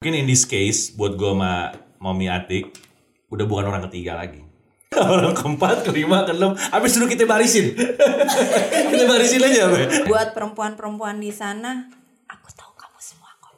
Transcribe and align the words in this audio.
Mungkin 0.00 0.16
in 0.16 0.32
this 0.32 0.48
case 0.48 0.96
buat 0.96 1.12
gue 1.12 1.28
sama 1.28 1.76
Mami 2.00 2.24
Atik 2.32 2.72
udah 3.28 3.44
bukan 3.44 3.68
orang 3.68 3.84
ketiga 3.84 4.16
lagi. 4.16 4.40
Orang 4.96 5.36
keempat, 5.36 5.84
kelima, 5.84 6.24
keenam, 6.24 6.56
habis 6.56 6.96
dulu 6.96 7.04
kita 7.04 7.28
barisin. 7.28 7.76
kita 8.96 9.04
barisin 9.04 9.44
aja, 9.44 9.68
Be. 9.68 10.08
Buat 10.08 10.32
perempuan-perempuan 10.32 11.20
di 11.20 11.28
sana, 11.28 11.84
aku 12.32 12.48
tahu 12.48 12.72
kamu 12.80 12.96
semua 12.96 13.28
kok. 13.44 13.52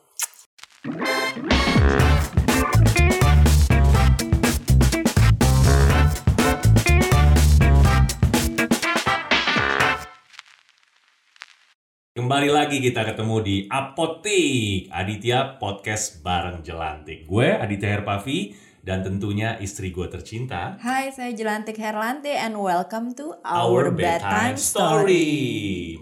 Kembali 12.12 12.52
lagi 12.52 12.76
kita 12.76 13.08
ketemu 13.08 13.40
di 13.40 13.56
Apotik 13.72 14.92
Aditya 14.92 15.56
Podcast 15.56 16.20
bareng 16.20 16.60
Jelantik. 16.60 17.24
Gue 17.24 17.56
Aditya 17.56 17.88
Herpavi 17.88 18.52
dan 18.84 19.00
tentunya 19.00 19.56
istri 19.56 19.88
gue 19.88 20.04
tercinta. 20.12 20.76
Hai, 20.76 21.08
saya 21.08 21.32
Jelantik 21.32 21.80
Herlante 21.80 22.36
and 22.36 22.60
welcome 22.60 23.16
to 23.16 23.32
Our, 23.40 23.96
Bedtime 23.96 24.60
Story. 24.60 25.24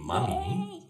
Mami, 0.02 0.82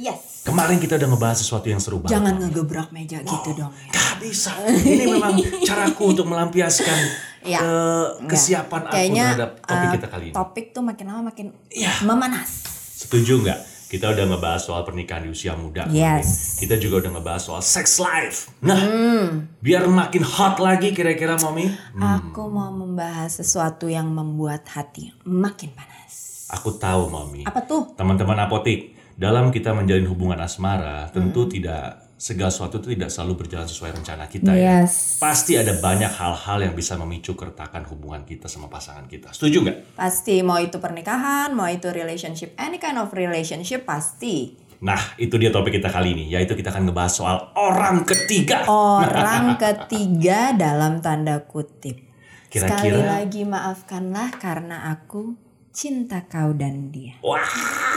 Yes. 0.00 0.48
kemarin 0.48 0.80
kita 0.80 0.96
udah 0.96 1.08
ngebahas 1.12 1.44
sesuatu 1.44 1.68
yang 1.68 1.76
seru 1.76 2.00
banget. 2.00 2.16
Jangan 2.16 2.34
ngegebrak 2.40 2.88
meja 2.96 3.20
gitu 3.20 3.50
dong 3.52 3.76
ya. 3.76 3.92
Gak 3.92 4.24
bisa. 4.24 4.56
Ini 4.56 5.20
memang 5.20 5.36
caraku 5.68 6.16
untuk 6.16 6.24
melampiaskan 6.24 6.98
eh, 7.44 7.60
Enggak. 7.60 8.24
kesiapan 8.24 8.88
aku 8.88 8.94
Kayaknya 8.96 9.26
terhadap 9.36 9.52
topik 9.60 9.84
uh, 9.84 9.92
kita 10.00 10.06
kali 10.08 10.24
ini. 10.24 10.32
Topik 10.32 10.66
tuh 10.72 10.80
makin 10.80 11.04
lama 11.12 11.28
makin 11.28 11.52
Iya. 11.68 11.92
memanas. 12.08 12.64
Setuju 12.96 13.44
nggak? 13.44 13.69
Kita 13.90 14.06
udah 14.06 14.22
ngebahas 14.22 14.62
soal 14.62 14.86
pernikahan 14.86 15.26
di 15.26 15.34
usia 15.34 15.58
muda. 15.58 15.82
Yes. 15.90 16.62
Kita 16.62 16.78
juga 16.78 17.02
udah 17.02 17.18
ngebahas 17.18 17.42
soal 17.42 17.58
sex 17.58 17.98
life. 17.98 18.46
Nah, 18.62 18.78
Hmm. 18.78 19.50
biar 19.58 19.90
makin 19.90 20.22
hot 20.22 20.62
lagi 20.62 20.94
kira-kira 20.94 21.34
Mami. 21.34 21.74
Aku 21.98 22.46
mau 22.46 22.70
membahas 22.70 23.42
sesuatu 23.42 23.90
yang 23.90 24.06
membuat 24.06 24.62
hati 24.70 25.10
makin 25.26 25.74
panas. 25.74 26.46
Aku 26.54 26.78
tahu 26.78 27.10
Mami. 27.10 27.42
Apa 27.42 27.66
tuh? 27.66 27.90
Teman-teman 27.98 28.38
apotik, 28.38 28.94
dalam 29.18 29.50
kita 29.50 29.74
menjalin 29.74 30.06
hubungan 30.06 30.38
asmara, 30.38 31.10
tentu 31.10 31.44
Hmm. 31.44 31.50
tidak 31.50 32.09
segala 32.20 32.52
sesuatu 32.52 32.76
itu 32.76 32.92
tidak 32.92 33.08
selalu 33.08 33.32
berjalan 33.40 33.64
sesuai 33.64 33.96
rencana 33.96 34.28
kita 34.28 34.52
ya. 34.52 34.84
Yes. 34.84 35.16
Pasti 35.16 35.56
ada 35.56 35.72
banyak 35.72 36.12
hal-hal 36.12 36.60
yang 36.60 36.76
bisa 36.76 36.92
memicu 36.94 37.32
keretakan 37.32 37.88
hubungan 37.88 38.28
kita 38.28 38.44
sama 38.44 38.68
pasangan 38.68 39.08
kita. 39.08 39.32
Setuju 39.32 39.64
nggak? 39.64 39.96
Pasti 39.96 40.44
mau 40.44 40.60
itu 40.60 40.76
pernikahan, 40.76 41.56
mau 41.56 41.64
itu 41.64 41.88
relationship, 41.88 42.52
any 42.60 42.76
kind 42.76 43.00
of 43.00 43.08
relationship 43.10 43.88
pasti. 43.88 44.52
Nah, 44.80 45.16
itu 45.16 45.36
dia 45.36 45.48
topik 45.48 45.76
kita 45.76 45.88
kali 45.88 46.12
ini, 46.12 46.24
yaitu 46.28 46.52
kita 46.52 46.68
akan 46.68 46.88
ngebahas 46.88 47.12
soal 47.12 47.36
orang 47.56 48.04
ketiga. 48.04 48.68
Orang 48.68 49.56
ketiga 49.64 50.52
dalam 50.52 51.00
tanda 51.00 51.40
kutip. 51.40 52.04
Kira-kira- 52.52 52.76
Sekali 52.76 53.00
lagi 53.00 53.42
maafkanlah 53.48 54.28
karena 54.36 54.92
aku 54.92 55.36
cinta 55.72 56.28
kau 56.28 56.52
dan 56.52 56.92
dia. 56.92 57.16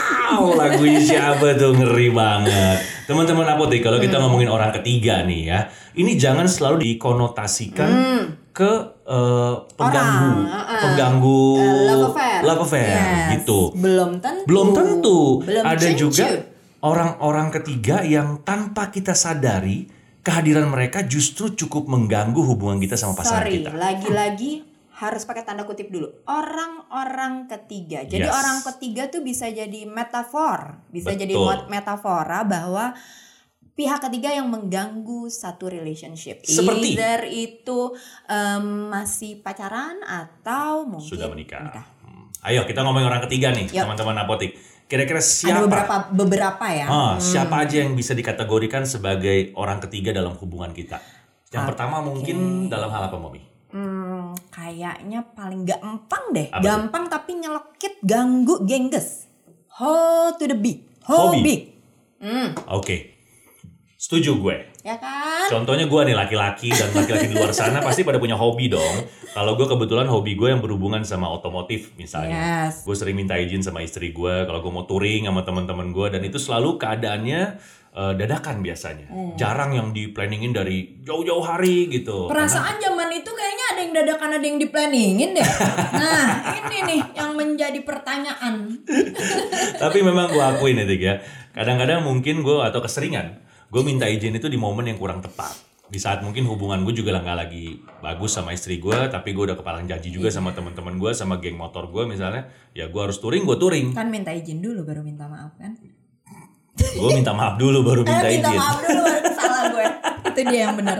Wow, 0.04 0.56
lagunya 0.56 0.98
siapa 0.98 1.54
tuh 1.54 1.72
ngeri 1.72 2.10
banget. 2.10 2.78
Teman-teman 3.04 3.44
apotek, 3.46 3.80
kalau 3.80 3.96
kita 3.96 4.16
ngomongin 4.16 4.48
orang 4.48 4.72
ketiga 4.72 5.22
nih 5.22 5.42
ya, 5.46 5.58
ini 5.94 6.16
jangan 6.16 6.44
selalu 6.44 6.80
dikonotasikan 6.82 7.90
ke 8.50 8.70
eh, 9.04 9.54
pengganggu, 9.74 10.30
Orang, 10.34 10.48
uh-uh. 10.48 10.80
pengganggu 10.80 11.44
Eh, 11.54 11.84
love 11.86 12.04
affair. 12.08 12.38
love 12.42 12.62
affair, 12.62 12.88
Yes. 12.88 13.28
gitu. 13.34 13.60
Belum 13.74 14.10
tentu. 14.18 14.44
Belum 14.44 14.68
tentu. 14.72 15.18
Belum 15.42 15.62
Ada 15.62 15.88
juga 15.92 16.26
orang-orang 16.80 17.48
ketiga 17.52 18.00
yang 18.00 18.40
tanpa 18.40 18.88
kita 18.88 19.12
sadari 19.12 19.88
kehadiran 20.20 20.66
mereka 20.66 21.04
justru 21.04 21.52
cukup 21.52 21.84
mengganggu 21.84 22.40
hubungan 22.40 22.76
kita 22.78 22.96
sama 22.96 23.12
pasangan 23.14 23.44
Sorry, 23.44 23.60
kita. 23.60 23.76
lagi-lagi 23.76 24.52
harus 24.94 25.26
pakai 25.26 25.42
tanda 25.42 25.66
kutip 25.66 25.90
dulu. 25.90 26.06
Orang-orang 26.24 27.50
ketiga. 27.50 28.06
Jadi 28.06 28.24
Yes. 28.24 28.34
orang 28.34 28.58
ketiga 28.62 29.10
tuh 29.10 29.26
bisa 29.26 29.50
jadi 29.50 29.90
metafor, 29.90 30.86
bisa 30.88 31.10
jadi 31.12 31.34
Betul. 31.34 31.46
mot- 31.46 31.66
metafora 31.66 32.46
bahwa 32.46 32.94
pihak 33.74 34.06
ketiga 34.06 34.30
yang 34.30 34.46
mengganggu 34.46 35.26
satu 35.26 35.66
relationship. 35.66 36.46
Seperti? 36.46 36.94
Either 36.94 37.26
itu 37.26 37.90
em, 38.30 38.86
masih 38.86 39.42
pacaran 39.42 39.98
atau 40.06 40.86
mungkin 40.86 41.10
Sudah 41.10 41.26
menikah. 41.26 41.82
Hmm. 42.06 42.30
Ayo 42.46 42.62
kita 42.62 42.86
ngomongin 42.86 43.10
orang 43.10 43.26
ketiga 43.26 43.50
nih, 43.50 43.66
teman-teman 43.66 44.14
apotek. 44.14 44.54
Kira-kira 44.84 45.18
Ada 45.18 45.26
siapa 45.26 45.64
beberapa 45.66 45.94
beberapa 46.12 46.66
ya. 46.70 46.86
Ah, 46.86 47.14
siapa 47.18 47.66
aja 47.66 47.82
yang 47.82 47.96
bisa 47.96 48.14
dikategorikan 48.14 48.86
sebagai 48.86 49.50
orang 49.58 49.82
ketiga 49.82 50.14
dalam 50.14 50.38
hubungan 50.38 50.70
kita? 50.70 51.02
Yang 51.50 51.64
pertama 51.74 51.98
mungkin 51.98 52.68
dalam 52.68 52.92
hal 52.92 53.10
apa, 53.10 53.16
Momi? 53.18 53.53
Hmm, 53.74 54.30
kayaknya 54.54 55.26
paling 55.34 55.66
gampang 55.66 56.30
deh. 56.30 56.46
Apa 56.46 56.62
gampang 56.62 57.10
tapi 57.10 57.42
nyelekit, 57.42 57.98
ganggu, 58.06 58.62
gengges. 58.62 59.26
Ho 59.82 60.30
to 60.38 60.46
the 60.46 60.54
big. 60.54 60.86
Hobi. 61.02 61.42
Hobi. 61.42 61.54
Hmm, 62.22 62.54
Oke. 62.70 63.18
Setuju 63.98 64.36
gue. 64.38 64.56
ya 64.84 65.00
kan? 65.00 65.48
Contohnya 65.48 65.88
gue 65.88 66.00
nih 66.06 66.12
laki-laki 66.12 66.68
dan 66.68 66.92
laki-laki 66.92 67.32
di 67.32 67.34
luar 67.40 67.56
sana 67.56 67.80
pasti 67.80 68.04
pada 68.04 68.20
punya 68.20 68.36
hobi 68.36 68.68
dong. 68.68 69.00
Kalau 69.32 69.56
gue 69.56 69.64
kebetulan 69.64 70.04
hobi 70.06 70.36
gue 70.36 70.52
yang 70.52 70.60
berhubungan 70.60 71.00
sama 71.08 71.26
otomotif 71.32 71.96
misalnya. 71.96 72.68
Yes. 72.68 72.84
Gue 72.84 72.92
sering 72.92 73.16
minta 73.16 73.34
izin 73.34 73.64
sama 73.64 73.80
istri 73.80 74.12
gue 74.12 74.44
kalau 74.44 74.60
gue 74.60 74.70
mau 74.70 74.84
touring 74.84 75.24
sama 75.24 75.40
teman-teman 75.42 75.88
gue 75.90 76.06
dan 76.12 76.20
itu 76.20 76.36
selalu 76.36 76.76
keadaannya 76.76 77.56
eh, 77.94 78.12
dadakan 78.18 78.60
biasanya. 78.60 79.06
Hmm. 79.08 79.32
Jarang 79.38 79.70
yang 79.72 79.88
di 79.94 80.10
planningin 80.10 80.50
dari 80.50 81.00
jauh-jauh 81.00 81.46
hari 81.46 81.86
gitu. 81.88 82.26
Perasaan 82.28 82.82
zaman 82.82 83.08
itu 83.14 83.30
kayaknya 83.30 83.66
ada 83.70 83.80
yang 83.80 83.92
dadakan 83.94 84.30
ada 84.34 84.44
yang 84.44 84.58
diplanningin 84.58 85.30
deh. 85.38 85.48
Nah, 85.94 86.52
ini 86.58 86.78
nih 86.84 87.00
yang 87.16 87.32
menjadi 87.38 87.80
pertanyaan. 87.86 88.82
Tapi 89.82 89.98
memang 90.02 90.34
gue 90.34 90.42
akuin 90.42 90.82
itu 90.82 91.00
ya. 91.00 91.22
Kadang-kadang 91.54 92.02
mungkin 92.02 92.42
gue 92.42 92.58
atau 92.60 92.82
keseringan 92.82 93.44
gue 93.74 93.82
minta 93.82 94.06
izin 94.06 94.38
itu 94.38 94.46
di 94.46 94.54
momen 94.54 94.86
yang 94.86 94.98
kurang 95.02 95.18
tepat. 95.18 95.50
Di 95.90 95.98
saat 95.98 96.22
mungkin 96.22 96.46
hubungan 96.46 96.86
gue 96.86 96.94
juga 96.94 97.18
nggak 97.18 97.38
lagi 97.42 97.82
bagus 97.98 98.38
sama 98.38 98.54
istri 98.54 98.78
gue, 98.78 98.94
tapi 99.10 99.34
gue 99.34 99.50
udah 99.50 99.58
kepalang 99.58 99.90
janji 99.90 100.14
juga 100.14 100.30
sama 100.30 100.54
teman-teman 100.54 100.94
gue, 100.94 101.10
sama 101.10 101.42
geng 101.42 101.58
motor 101.58 101.90
gue 101.90 102.06
misalnya, 102.06 102.46
ya 102.70 102.86
gue 102.86 103.00
harus 103.02 103.18
touring, 103.18 103.42
gue 103.42 103.58
touring. 103.58 103.90
Kan 103.90 104.14
minta 104.14 104.30
izin 104.30 104.62
dulu 104.62 104.86
baru 104.86 105.02
minta 105.02 105.26
maaf 105.26 105.58
kan? 105.58 105.74
Gue 106.74 107.10
minta 107.12 107.30
maaf 107.30 107.54
dulu 107.54 107.80
baru 107.80 108.00
minta 108.02 108.26
Eh, 108.26 108.38
minta 108.38 108.50
izin. 108.50 108.58
maaf 108.58 108.78
dulu 108.80 109.00
baru 109.02 109.28
salah 109.38 109.62
gue. 109.68 109.86
Itu 110.26 110.40
dia 110.44 110.60
yang 110.64 110.74
benar. 110.74 110.98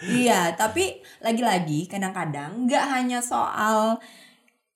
Iya, 0.00 0.40
tapi 0.54 0.84
lagi-lagi 1.18 1.84
kadang-kadang 1.84 2.64
nggak 2.64 2.84
hanya 2.88 3.18
soal 3.20 3.98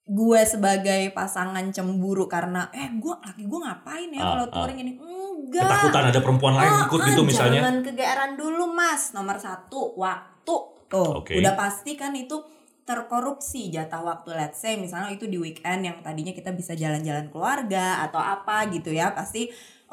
gue 0.05 0.41
sebagai 0.45 1.09
pasangan 1.11 1.65
cemburu 1.73 2.29
karena 2.29 2.69
eh 2.69 2.93
gue 2.93 3.09
laki 3.15 3.41
gue 3.43 3.59
ngapain 3.59 4.05
ya 4.13 4.21
Ah, 4.21 4.27
kalau 4.31 4.45
ah. 4.45 4.53
touring 4.53 4.79
ini 4.79 4.91
enggak 5.01 5.65
Ketakutan 5.65 6.03
ada 6.13 6.19
perempuan 6.21 6.53
lain 6.53 6.69
Ah, 6.69 6.85
ikut 6.85 6.99
ah, 7.01 7.05
gitu 7.09 7.21
misalnya. 7.23 7.59
Jangan 7.59 7.77
kegeeran 7.81 8.31
dulu 8.35 8.63
mas. 8.69 9.11
Nomor 9.11 9.37
satu 9.37 9.97
waktu. 9.97 10.55
Tuh, 10.85 11.25
Oke. 11.25 11.33
udah 11.41 11.57
pasti 11.57 11.97
kan 11.97 12.13
itu 12.13 12.37
terkorupsi 12.85 13.73
jatah 13.73 13.99
waktu. 13.99 14.29
Let's 14.31 14.61
say 14.61 14.77
misalnya 14.77 15.09
itu 15.09 15.25
di 15.25 15.41
weekend 15.41 15.81
yang 15.81 15.97
tadinya 15.99 16.29
kita 16.29 16.53
bisa 16.53 16.77
jalan-jalan 16.77 17.33
keluarga 17.33 18.05
atau 18.05 18.21
apa 18.21 18.69
gitu 18.69 18.93
ya. 18.93 19.09
Pasti 19.09 19.49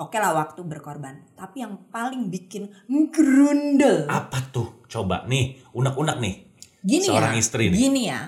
oke 0.06 0.16
lah 0.18 0.34
waktu 0.34 0.60
berkorban. 0.66 1.22
Tapi 1.38 1.62
yang 1.62 1.88
paling 1.90 2.28
bikin 2.28 2.70
grundel. 3.10 4.10
Apa 4.10 4.38
tuh? 4.50 4.82
Coba 4.90 5.24
nih, 5.24 5.62
unek-unek 5.72 6.16
nih. 6.20 6.34
Gini 6.82 7.06
Seorang 7.06 7.34
ya. 7.34 7.40
istri 7.40 7.64
nih. 7.70 7.78
Gini 7.78 8.02
ya. 8.10 8.20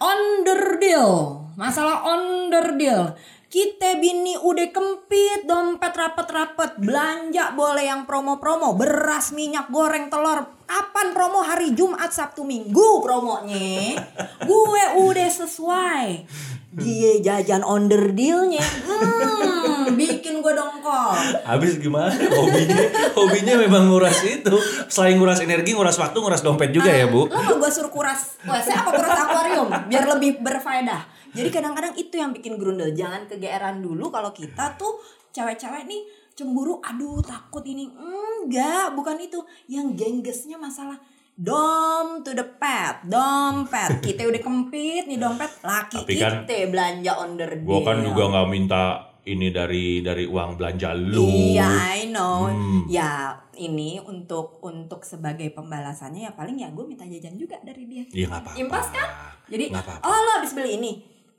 Underdeal. 0.00 1.12
Masalah 1.58 2.06
underdeal. 2.06 3.14
Kita 3.48 3.96
bini 3.96 4.36
udah 4.36 4.68
kempit, 4.68 5.48
dompet 5.48 5.96
rapet-rapet, 5.96 6.76
belanja 6.84 7.56
boleh 7.56 7.88
yang 7.88 8.04
promo-promo, 8.04 8.76
beras, 8.76 9.32
minyak 9.32 9.72
goreng, 9.72 10.12
telur. 10.12 10.44
Kapan 10.68 11.16
promo 11.16 11.40
hari 11.40 11.72
Jumat, 11.72 12.12
Sabtu, 12.12 12.44
Minggu 12.44 13.00
promonya? 13.00 14.04
Gue 14.44 14.82
udah 15.00 15.30
sesuai. 15.32 16.28
Dia 16.76 17.24
jajan 17.24 17.64
underdealnya, 17.64 18.60
hmm, 18.60 19.96
bikin 19.96 20.44
gue 20.44 20.52
dongkol. 20.52 21.16
Habis 21.48 21.80
gimana? 21.80 22.12
Hobinya, 22.12 22.84
hobinya 23.16 23.54
memang 23.64 23.88
nguras 23.88 24.28
itu. 24.28 24.60
Selain 24.92 25.16
nguras 25.16 25.40
energi, 25.40 25.72
nguras 25.72 25.96
waktu, 25.96 26.20
nguras 26.20 26.44
dompet 26.44 26.68
juga 26.68 26.92
ya, 26.92 27.08
Bu. 27.08 27.24
Lo 27.32 27.40
mau 27.40 27.56
gue 27.56 27.70
suruh 27.72 27.88
kuras 27.88 28.36
WC 28.44 28.76
apa 28.76 28.92
kuras 28.92 29.16
akuarium 29.16 29.72
biar 29.88 30.04
lebih 30.04 30.44
berfaedah. 30.44 31.17
Jadi 31.34 31.48
kadang-kadang 31.52 31.94
itu 31.96 32.14
yang 32.16 32.30
bikin 32.32 32.56
grundel. 32.56 32.92
Jangan 32.92 33.28
kegeeran 33.28 33.80
dulu 33.84 34.08
kalau 34.08 34.30
kita 34.32 34.76
tuh 34.76 35.00
cewek-cewek 35.32 35.88
nih 35.88 36.02
cemburu. 36.36 36.78
Aduh 36.84 37.20
takut 37.24 37.64
ini. 37.66 37.88
Enggak, 37.90 38.94
bukan 38.94 39.18
itu. 39.18 39.40
Yang 39.66 39.86
genggesnya 39.98 40.56
masalah 40.56 40.96
dom 41.38 42.26
to 42.26 42.34
the 42.34 42.46
pet, 42.58 43.06
dompet. 43.06 44.02
Kita 44.02 44.26
udah 44.26 44.42
kempit 44.42 45.06
nih 45.06 45.18
dompet. 45.18 45.50
Laki 45.62 46.02
Tapi 46.02 46.14
kan 46.18 46.42
kita 46.44 46.66
belanja 46.70 47.12
under 47.22 47.50
Gue 47.62 47.80
kan 47.86 48.02
juga 48.02 48.22
nggak 48.34 48.48
minta 48.50 49.08
ini 49.28 49.52
dari 49.52 50.00
dari 50.00 50.24
uang 50.24 50.56
belanja 50.56 50.96
lu. 50.96 51.28
Iya, 51.28 51.68
I 52.00 52.08
know. 52.08 52.48
Hmm. 52.48 52.88
Ya, 52.88 53.36
ini 53.60 54.00
untuk 54.00 54.58
untuk 54.64 55.04
sebagai 55.04 55.52
pembalasannya 55.52 56.30
ya 56.30 56.32
paling 56.32 56.56
ya 56.56 56.72
gue 56.72 56.84
minta 56.88 57.04
jajan 57.04 57.36
juga 57.36 57.60
dari 57.60 57.84
dia. 57.84 58.04
Iya 58.08 58.26
apa-apa. 58.32 58.56
Impas 58.56 58.88
kan? 58.88 59.08
Jadi, 59.52 59.68
Nggak 59.68 59.84
apa-apa. 59.84 60.08
oh 60.08 60.18
lo 60.24 60.30
habis 60.40 60.52
beli 60.56 60.80
ini, 60.80 60.92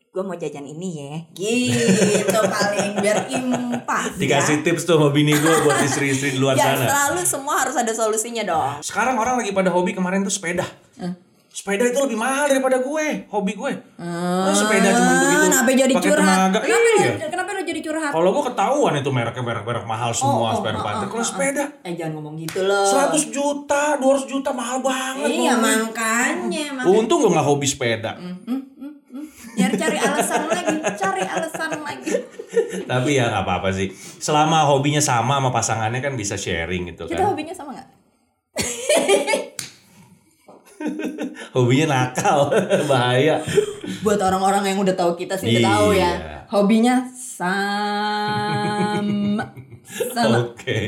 gue 0.09 0.23
mau 0.25 0.33
jajan 0.33 0.65
ini 0.65 0.89
ya. 0.97 1.13
Gitu 1.31 2.25
paling 2.33 2.97
biar 2.97 3.29
impas. 3.29 4.17
Dikasih 4.17 4.55
ya. 4.59 4.63
tips 4.65 4.83
tuh 4.83 4.97
sama 4.97 5.09
bini 5.09 5.31
gue 5.31 5.53
buat 5.61 5.79
istri-istri 5.79 6.33
di 6.33 6.39
luar 6.39 6.53
Ya 6.53 6.73
sana. 6.73 6.85
selalu 6.87 7.21
semua 7.23 7.61
harus 7.61 7.77
ada 7.77 7.93
solusinya 7.93 8.41
dong. 8.41 8.81
Sekarang 8.81 9.15
orang 9.15 9.37
lagi 9.37 9.53
pada 9.53 9.69
hobi 9.69 9.93
kemarin 9.93 10.25
tuh 10.25 10.33
sepeda. 10.33 10.65
Sepeda 11.49 11.81
itu 11.83 11.97
lebih 11.99 12.13
mahal 12.13 12.45
daripada 12.45 12.77
gue, 12.77 13.25
hobi 13.27 13.53
gue. 13.53 13.71
Oh, 13.97 14.53
sepeda 14.53 14.89
cuma 14.91 15.11
begitu. 15.19 15.45
Kenapa 15.45 15.69
jadi 15.75 15.93
pakai 15.93 16.05
curhat? 16.07 16.25
tenaga. 16.29 16.57
Kenapa, 16.59 16.87
Iya. 16.87 17.09
lo- 17.09 17.19
kenapa 17.27 17.49
lo 17.49 17.61
jadi 17.65 17.81
curhat? 17.81 18.11
Kalau 18.11 18.29
gue 18.31 18.43
ketahuan 18.45 18.93
itu 18.95 19.09
mereknya 19.09 19.43
merek-merek 19.43 19.85
mahal 19.85 20.11
semua 20.11 20.33
Oh, 20.39 20.45
oh, 20.45 20.53
sepeda 20.55 20.77
oh, 20.77 20.83
pantai. 20.83 21.03
oh, 21.03 21.09
Kalau 21.09 21.21
oh, 21.21 21.27
sepeda 21.27 21.63
Eh 21.81 21.93
jangan 21.95 22.13
ngomong 22.15 22.35
gitu 22.39 22.59
loh. 22.61 22.85
100 22.85 23.29
juta, 23.29 23.97
200 23.97 24.25
juta 24.25 24.49
mahal 24.51 24.77
banget. 24.79 25.25
Iya 25.27 25.53
makanya, 25.53 26.65
makanya. 26.77 26.85
Untung 26.87 27.17
gue 27.19 27.31
gak 27.31 27.43
hobi 27.43 27.65
sepeda. 27.65 28.11
Biar 29.59 29.71
cari 29.75 29.97
alasan 29.99 30.41
lagi, 30.47 30.75
cari 30.95 31.21
alasan 31.21 31.71
lagi. 31.77 32.13
Tapi 32.81 33.09
ya 33.13 33.27
nggak 33.27 33.43
apa-apa 33.43 33.69
sih. 33.69 33.91
Selama 34.17 34.63
hobinya 34.65 34.99
sama 34.99 35.37
sama 35.37 35.51
pasangannya 35.51 35.99
kan 35.99 36.15
bisa 36.15 36.33
sharing 36.33 36.89
gitu 36.89 37.05
Kita 37.05 37.19
kan. 37.19 37.27
hobinya 37.29 37.51
sama 37.51 37.75
nggak? 37.75 37.87
Hobinya 41.51 41.85
nakal, 41.91 42.47
bahaya. 42.91 43.43
Buat 43.99 44.23
orang-orang 44.23 44.63
yang 44.63 44.79
udah 44.79 44.95
tahu 44.95 45.11
kita 45.13 45.35
sih 45.35 45.51
udah 45.51 45.59
Iya. 45.59 45.67
tahu 45.67 45.87
ya. 45.91 46.11
Hobinya 46.47 46.95
sama. 47.11 49.03
Sama. 50.13 50.37
Oke. 50.45 50.87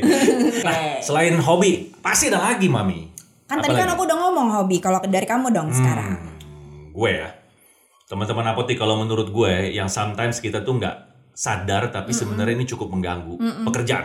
Nah, 0.62 1.02
selain 1.02 1.36
hobi, 1.36 1.92
pasti 2.00 2.30
ada 2.30 2.40
lagi, 2.40 2.72
Mami. 2.72 3.10
Kan 3.44 3.60
tadi 3.60 3.74
kan 3.74 3.84
Apalagi? 3.84 3.92
aku 3.92 4.02
udah 4.06 4.16
ngomong 4.16 4.48
hobi. 4.54 4.80
Kalau 4.80 5.02
dari 5.02 5.26
kamu 5.26 5.52
dong 5.52 5.68
sekarang. 5.68 6.16
Hmm, 6.16 6.88
gue 6.88 7.10
ya. 7.12 7.28
Teman-teman 8.12 8.44
apotik 8.52 8.76
kalau 8.76 9.00
menurut 9.00 9.32
gue 9.32 9.72
yang 9.72 9.88
sometimes 9.88 10.36
kita 10.44 10.60
tuh 10.60 10.76
nggak 10.76 10.96
sadar 11.32 11.88
tapi 11.88 12.12
sebenarnya 12.12 12.60
ini 12.60 12.68
cukup 12.68 12.92
mengganggu. 12.92 13.40
Pekerjaan. 13.64 14.04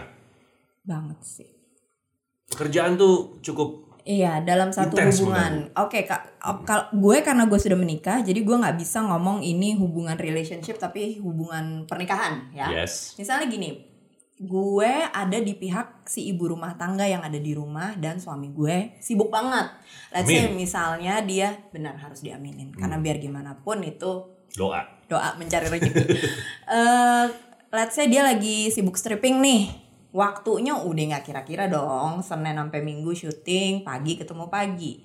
Banget 0.87 1.19
sih. 1.19 1.49
Pekerjaan 2.47 2.95
tuh 2.95 3.43
cukup 3.43 3.87
Iya, 4.07 4.39
dalam 4.47 4.71
satu 4.71 4.95
hubungan. 4.95 5.67
Oke, 5.75 6.07
kak, 6.07 6.39
oh, 6.39 6.63
kal- 6.63 6.87
gue 6.95 7.19
karena 7.19 7.43
gue 7.43 7.59
sudah 7.59 7.75
menikah, 7.75 8.23
jadi 8.23 8.39
gue 8.39 8.55
nggak 8.55 8.79
bisa 8.79 9.03
ngomong 9.03 9.43
ini 9.43 9.75
hubungan 9.75 10.15
relationship 10.15 10.79
tapi 10.79 11.19
hubungan 11.19 11.83
pernikahan, 11.83 12.47
ya. 12.55 12.71
yes. 12.71 13.19
Misalnya 13.19 13.51
gini, 13.51 13.75
gue 14.37 14.91
ada 15.09 15.37
di 15.41 15.57
pihak 15.57 16.05
si 16.05 16.29
ibu 16.29 16.53
rumah 16.53 16.77
tangga 16.77 17.09
yang 17.09 17.25
ada 17.25 17.41
di 17.41 17.57
rumah 17.57 17.97
dan 17.97 18.21
suami 18.21 18.53
gue 18.53 18.93
sibuk 19.01 19.33
banget. 19.33 19.73
Let's 20.13 20.29
say 20.29 20.45
Amin. 20.45 20.61
misalnya 20.61 21.25
dia 21.25 21.57
benar 21.73 21.97
harus 21.97 22.21
diaminin 22.21 22.69
karena 22.69 23.01
biar 23.01 23.17
gimana 23.17 23.57
pun 23.57 23.81
itu 23.81 24.29
Doa. 24.53 24.85
doa 25.09 25.33
mencari 25.41 25.67
rezeki. 25.69 26.01
Eh, 26.67 27.25
let's 27.71 27.95
say 27.95 28.11
dia 28.11 28.27
lagi 28.27 28.67
sibuk 28.67 28.99
stripping 28.99 29.39
nih. 29.39 29.71
Waktunya 30.11 30.75
udah 30.75 31.03
nggak 31.15 31.25
kira-kira 31.31 31.71
dong. 31.71 32.19
Senin 32.19 32.59
sampai 32.59 32.83
Minggu 32.83 33.15
syuting, 33.15 33.87
pagi 33.87 34.19
ketemu 34.19 34.51
pagi. 34.51 34.99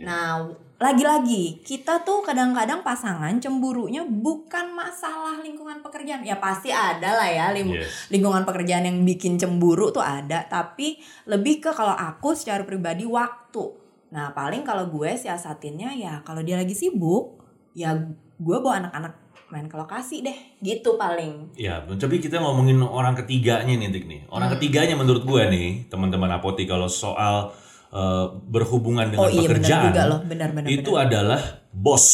Nah, 0.00 0.48
lagi-lagi 0.84 1.64
kita 1.64 2.04
tuh 2.04 2.20
kadang-kadang 2.20 2.84
pasangan 2.84 3.32
cemburunya 3.40 4.04
bukan 4.04 4.76
masalah 4.76 5.40
lingkungan 5.40 5.80
pekerjaan. 5.80 6.20
Ya 6.20 6.36
pasti 6.36 6.68
ada 6.68 7.16
lah 7.16 7.24
ya 7.24 7.56
lim- 7.56 7.72
Yes. 7.72 8.12
lingkungan 8.12 8.44
pekerjaan 8.44 8.84
yang 8.84 9.00
bikin 9.00 9.40
cemburu 9.40 9.88
tuh 9.88 10.04
ada, 10.04 10.44
tapi 10.44 11.00
lebih 11.24 11.64
ke 11.64 11.72
kalau 11.72 11.96
aku 11.96 12.36
secara 12.36 12.68
pribadi 12.68 13.08
waktu. 13.08 13.80
Nah, 14.12 14.36
paling 14.36 14.60
kalau 14.60 14.92
gue 14.92 15.16
siasatinnya 15.16 15.96
ya 15.96 16.20
kalau 16.20 16.44
dia 16.44 16.60
lagi 16.60 16.76
sibuk, 16.76 17.40
ya 17.72 17.96
gue 18.36 18.56
bawa 18.60 18.84
anak-anak 18.84 19.14
main 19.48 19.66
ke 19.70 19.76
lokasi 19.80 20.20
deh, 20.20 20.36
gitu 20.60 21.00
paling. 21.00 21.54
Ya, 21.56 21.80
tapi 21.80 22.20
kita 22.20 22.42
ngomongin 22.42 22.76
orang 22.82 23.16
ketiganya 23.16 23.72
nih, 23.72 23.88
Dik 23.88 24.04
nih. 24.04 24.20
Orang 24.28 24.52
Hmm. 24.52 24.60
ketiganya 24.60 25.00
menurut 25.00 25.24
gue 25.24 25.42
nih, 25.48 25.88
teman-teman 25.88 26.28
apotik 26.28 26.68
kalau 26.68 26.90
soal 26.90 27.54
eh, 27.94 28.26
berhubungan 28.44 29.06
dengan 29.06 29.20
Oh 29.20 29.30
iya 29.30 29.46
benar 29.46 29.50
pekerjaan, 29.56 29.84
juga 29.88 30.02
loh, 30.04 30.20
benar-benar. 30.22 30.66
itu 30.68 30.90
adalah 30.94 31.40
bos. 31.70 32.06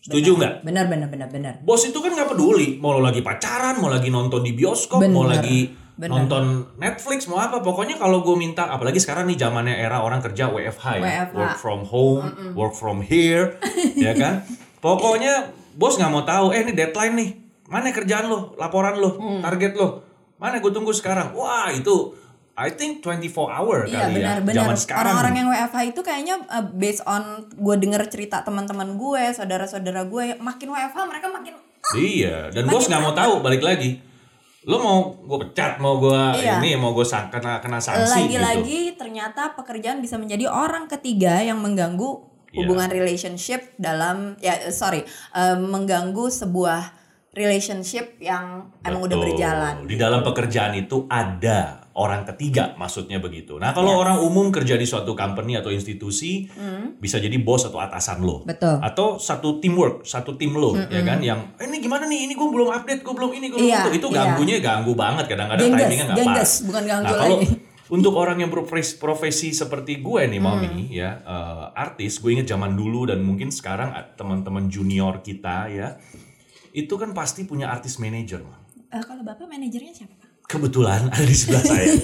Setuju 0.00 0.30
nggak? 0.34 0.54
Benar 0.62 0.84
benar 0.86 1.08
benar 1.08 1.28
benar. 1.28 1.54
Bos 1.60 1.80
itu 1.82 1.96
kan 1.96 2.10
nggak 2.10 2.28
peduli 2.30 2.76
mau 2.76 2.92
lo 2.92 3.00
lagi 3.00 3.20
pacaran, 3.20 3.78
mau 3.78 3.88
lagi 3.88 4.08
nonton 4.08 4.40
di 4.40 4.52
bioskop, 4.52 5.00
mau 5.02 5.24
Bener, 5.24 5.40
lagi 5.40 5.72
bener. 5.94 6.12
nonton 6.14 6.44
Netflix, 6.76 7.24
mau 7.24 7.38
apa. 7.38 7.60
Pokoknya 7.60 7.96
kalau 7.96 8.20
gue 8.20 8.34
minta, 8.34 8.64
apalagi 8.66 8.96
sekarang 8.96 9.24
nih 9.24 9.38
zamannya 9.38 9.72
era 9.74 10.00
orang 10.00 10.20
kerja 10.20 10.48
WFH 10.50 10.86
ya, 10.94 11.02
WFH. 11.24 11.32
work 11.34 11.56
from 11.56 11.80
home, 11.84 12.24
work 12.52 12.74
from 12.74 13.00
here, 13.00 13.56
ya 13.94 14.12
kan. 14.12 14.44
Pokoknya 14.84 15.48
bos 15.72 15.96
nggak 15.96 16.10
mau 16.10 16.20
tahu, 16.22 16.50
eh 16.50 16.60
ini 16.60 16.72
deadline 16.72 17.14
nih, 17.14 17.30
mana 17.66 17.88
kerjaan 17.88 18.26
lo, 18.26 18.52
laporan 18.54 18.96
lo, 18.96 19.16
Mm. 19.16 19.40
target 19.40 19.72
lo, 19.72 20.04
mana 20.36 20.60
gue 20.60 20.68
tunggu 20.68 20.92
sekarang. 20.92 21.32
Wah 21.32 21.68
itu, 21.70 22.12
I 22.54 22.70
think 22.70 23.02
24 23.02 23.34
hour 23.50 23.82
Iya 23.84 24.06
kali 24.06 24.14
benar 24.14 24.38
ya, 24.38 24.42
benar. 24.42 24.56
zaman 24.62 24.76
sekarang. 24.78 25.02
Orang-orang 25.10 25.34
yang 25.34 25.48
WFH 25.50 25.78
itu 25.90 26.00
kayaknya 26.00 26.34
uh, 26.46 26.62
based 26.64 27.02
on 27.02 27.22
gue 27.50 27.74
denger 27.82 28.02
cerita 28.06 28.46
teman-teman 28.46 28.94
gue, 28.94 29.22
saudara-saudara 29.34 30.06
gue, 30.06 30.38
makin 30.38 30.68
WFH 30.70 30.98
mereka 31.04 31.26
makin 31.28 31.54
Iya, 31.92 32.48
dan 32.48 32.64
bos 32.64 32.86
nggak 32.86 33.02
mau 33.02 33.12
tahu 33.12 33.44
balik 33.44 33.60
lagi. 33.60 34.00
Lo 34.64 34.80
mau 34.80 35.12
gue 35.12 35.38
pecat, 35.44 35.76
mau 35.76 36.00
gue 36.00 36.16
Iya. 36.40 36.56
ini, 36.58 36.72
mau 36.74 36.96
gue 36.96 37.04
sang, 37.04 37.28
kena 37.28 37.60
kena 37.60 37.76
sanksi 37.76 38.08
gitu. 38.24 38.40
lagi-lagi 38.40 38.96
ternyata 38.96 39.52
pekerjaan 39.52 40.00
bisa 40.00 40.16
menjadi 40.16 40.48
orang 40.48 40.88
ketiga 40.88 41.44
yang 41.44 41.60
mengganggu 41.60 42.24
Iya. 42.48 42.64
hubungan 42.64 42.88
relationship 42.88 43.74
dalam 43.76 44.38
ya 44.38 44.70
sorry 44.70 45.02
eh, 45.34 45.58
mengganggu 45.58 46.30
sebuah 46.30 46.96
relationship 47.34 48.16
yang 48.16 48.70
emang 48.80 49.04
udah 49.04 49.18
Betul. 49.18 49.26
berjalan. 49.28 49.74
Di 49.84 49.96
dalam 49.98 50.22
pekerjaan 50.22 50.72
itu 50.72 51.04
ada 51.10 51.83
orang 51.94 52.26
ketiga, 52.26 52.74
maksudnya 52.74 53.22
begitu. 53.22 53.54
Nah, 53.54 53.70
kalau 53.70 53.94
orang 53.94 54.18
umum 54.18 54.50
kerja 54.50 54.74
di 54.74 54.82
suatu 54.82 55.14
company 55.14 55.54
atau 55.54 55.70
institusi, 55.70 56.50
bisa 56.98 57.22
jadi 57.22 57.38
bos 57.38 57.62
atau 57.62 57.78
atasan 57.78 58.18
lo. 58.18 58.42
Hmm. 58.42 58.50
Betul. 58.50 58.76
Atau 58.82 59.22
satu 59.22 59.62
teamwork, 59.62 60.02
satu 60.02 60.34
tim 60.34 60.58
lo, 60.58 60.74
ya 60.74 61.02
kan? 61.06 61.22
Yang 61.22 61.54
eh, 61.62 61.70
ini 61.70 61.78
gimana 61.78 62.10
nih? 62.10 62.26
Ini 62.26 62.34
gue 62.34 62.48
belum 62.50 62.68
update, 62.74 63.00
gue 63.06 63.14
belum 63.14 63.30
ini, 63.38 63.46
gue 63.46 63.58
belum 63.62 63.70
Iya, 63.70 63.80
itu. 63.86 64.02
Itu 64.02 64.08
iya. 64.10 64.16
ganggunya 64.26 64.56
ganggu 64.58 64.92
banget. 64.98 65.24
Kadang-kadang 65.30 65.70
timingnya 65.70 66.04
nggak 66.10 66.18
pas. 66.18 66.26
gengges, 66.26 66.52
bukan 66.66 66.82
ganggu 66.82 67.06
nah, 67.06 67.14
kalau 67.14 67.38
untuk 67.96 68.12
orang 68.18 68.36
yang 68.42 68.50
berprofesi 68.50 68.98
profesi 68.98 69.48
seperti 69.54 70.02
gue 70.02 70.22
nih, 70.26 70.42
Hmm. 70.42 70.50
mami, 70.50 70.90
ya 70.90 71.22
eh, 71.22 71.66
artis. 71.78 72.18
Gue 72.18 72.34
inget 72.34 72.50
zaman 72.50 72.74
dulu 72.74 73.06
dan 73.06 73.22
mungkin 73.22 73.54
sekarang 73.54 73.94
ah, 73.94 74.02
teman-teman 74.02 74.66
junior 74.66 75.22
kita 75.22 75.70
ya, 75.70 75.94
itu 76.74 76.94
kan 76.98 77.14
pasti 77.14 77.46
punya 77.46 77.70
artis 77.70 78.02
manager, 78.02 78.42
Mam. 78.42 78.58
Eh, 78.90 79.02
kalau 79.06 79.22
bapak 79.22 79.46
manajernya 79.46 79.94
siapa? 79.94 80.23
Kebetulan 80.44 81.08
ada 81.08 81.24
di 81.24 81.32
sebelah 81.32 81.62
saya. 81.62 81.88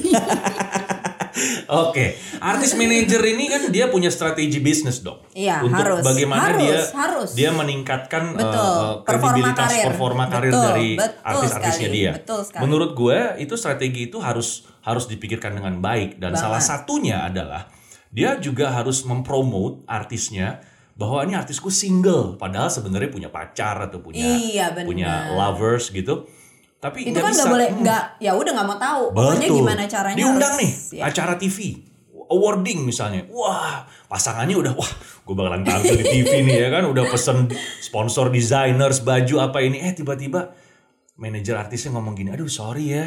Oke, 1.70 2.18
artis 2.40 2.74
manager 2.74 3.22
ini 3.22 3.46
kan 3.46 3.70
dia 3.70 3.86
punya 3.86 4.10
strategi 4.10 4.58
bisnis 4.58 5.00
dong. 5.00 5.22
Iya, 5.30 5.62
Untuk 5.62 5.78
harus. 5.78 6.02
bagaimana 6.02 6.42
Harus, 6.50 6.58
dia 6.58 6.78
harus. 6.92 7.28
dia 7.32 7.50
meningkatkan 7.54 8.34
Betul. 8.34 8.50
eh, 8.50 8.94
Performa 8.98 9.06
kredibilitas 9.06 9.70
karir. 9.70 9.84
performa 9.86 10.24
karir 10.26 10.50
Betul, 10.50 10.64
dari 10.66 10.88
betul 10.98 11.22
artis-artisnya 11.22 11.88
dia. 11.88 12.12
betul 12.12 12.40
sekali. 12.42 12.60
Menurut 12.60 12.90
gue 12.92 13.18
itu 13.38 13.54
strategi 13.54 14.00
itu 14.04 14.18
harus 14.18 14.48
harus 14.82 15.04
dipikirkan 15.06 15.54
dengan 15.54 15.78
baik 15.78 16.18
dan 16.18 16.34
Banget. 16.34 16.42
salah 16.42 16.58
satunya 16.60 17.22
adalah 17.22 17.70
dia 18.10 18.34
juga 18.36 18.74
harus 18.74 19.06
mempromote 19.06 19.86
artisnya 19.86 20.58
bahwa 20.98 21.22
ini 21.22 21.32
artisku 21.32 21.70
single 21.70 22.34
padahal 22.34 22.66
sebenarnya 22.66 23.08
punya 23.08 23.28
pacar 23.30 23.78
atau 23.80 24.02
punya 24.02 24.26
Iya, 24.26 24.74
punya 24.82 25.30
lovers 25.32 25.94
gitu. 25.94 26.26
Tapi 26.80 27.04
Itu 27.04 27.20
kan 27.20 27.28
nggak 27.28 27.48
boleh 27.48 27.68
Hmm. 27.68 27.80
nggak 27.84 28.02
ya 28.18 28.32
udah 28.32 28.52
nggak 28.56 28.66
mau 28.66 28.78
tahu. 28.78 29.02
Pokoknya 29.12 29.48
gimana 29.52 29.82
caranya 29.84 30.16
Diundang 30.16 30.54
harus- 30.56 30.60
nih 30.90 30.96
ya. 30.96 31.02
acara 31.06 31.34
TV, 31.36 31.58
awarding 32.26 32.80
misalnya. 32.82 33.28
Wah, 33.28 33.84
pasangannya 34.06 34.56
udah 34.56 34.72
wah, 34.72 34.90
gue 35.20 35.34
bakalan 35.34 35.60
tampil 35.60 35.94
di 35.94 36.04
TV 36.06 36.40
nih 36.40 36.56
ya 36.56 36.68
kan, 36.70 36.88
udah 36.88 37.04
pesen 37.06 37.52
sponsor 37.78 38.28
designers 38.28 39.00
baju 39.00 39.34
apa 39.42 39.60
ini. 39.60 39.78
Eh 39.78 39.92
tiba-tiba 39.92 40.56
manajer 41.14 41.52
artisnya 41.54 41.92
ngomong 41.92 42.16
gini, 42.16 42.32
aduh 42.32 42.48
sorry 42.48 42.90
ya, 42.90 43.04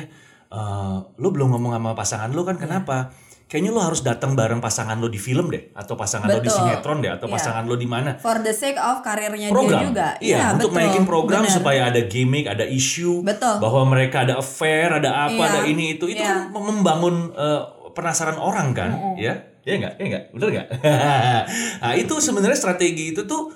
eh, 0.47 0.97
lo 1.09 1.27
belum 1.27 1.49
ngomong 1.49 1.73
sama 1.73 1.91
pasangan 1.93 2.29
lo 2.29 2.45
kan 2.45 2.61
kenapa? 2.61 3.09
Kayaknya 3.53 3.69
lo 3.69 3.85
harus 3.85 4.01
datang 4.01 4.33
bareng 4.33 4.57
pasangan 4.57 4.97
lo 4.97 5.05
di 5.05 5.21
film 5.21 5.53
deh, 5.53 5.69
atau 5.77 5.93
pasangan 5.93 6.25
lo 6.25 6.41
di 6.41 6.49
Betul. 6.49 6.57
sinetron 6.65 7.05
deh, 7.05 7.13
atau 7.13 7.29
Iya. 7.29 7.35
pasangan 7.37 7.63
lo 7.69 7.77
di 7.77 7.85
mana? 7.85 8.17
For 8.17 8.41
the 8.41 8.49
sake 8.49 8.81
of 8.81 9.05
karirnya 9.05 9.53
program. 9.53 9.69
dia 9.69 9.85
juga. 9.85 10.07
Iya, 10.17 10.57
untuk 10.57 10.73
betul. 10.73 10.81
naikin 10.81 11.05
program 11.05 11.45
Bener. 11.45 11.53
supaya 11.53 11.81
ada 11.85 12.01
gimmick, 12.01 12.49
ada 12.49 12.65
isu, 12.65 13.21
Betul. 13.21 13.61
bahwa 13.61 13.85
mereka 13.85 14.25
ada 14.25 14.41
affair, 14.41 14.89
ada 14.89 15.29
apa, 15.29 15.37
Iya. 15.37 15.49
ada 15.53 15.59
ini 15.69 15.93
itu, 15.93 16.09
itu 16.09 16.17
Iya. 16.17 16.49
kan 16.49 16.49
membangun 16.49 17.29
eh, 17.29 17.61
penasaran 17.93 18.41
orang 18.41 18.73
kan, 18.73 18.89
ya? 19.21 19.37
Ya 19.61 19.73
enggak? 19.77 19.93
Ya 19.95 20.05
enggak? 20.09 20.23
Bener 20.33 20.47
enggak? 20.49 20.67
nah, 21.85 21.93
itu 21.93 22.13
sebenarnya 22.17 22.57
strategi 22.57 23.13
itu 23.13 23.21
tuh 23.23 23.53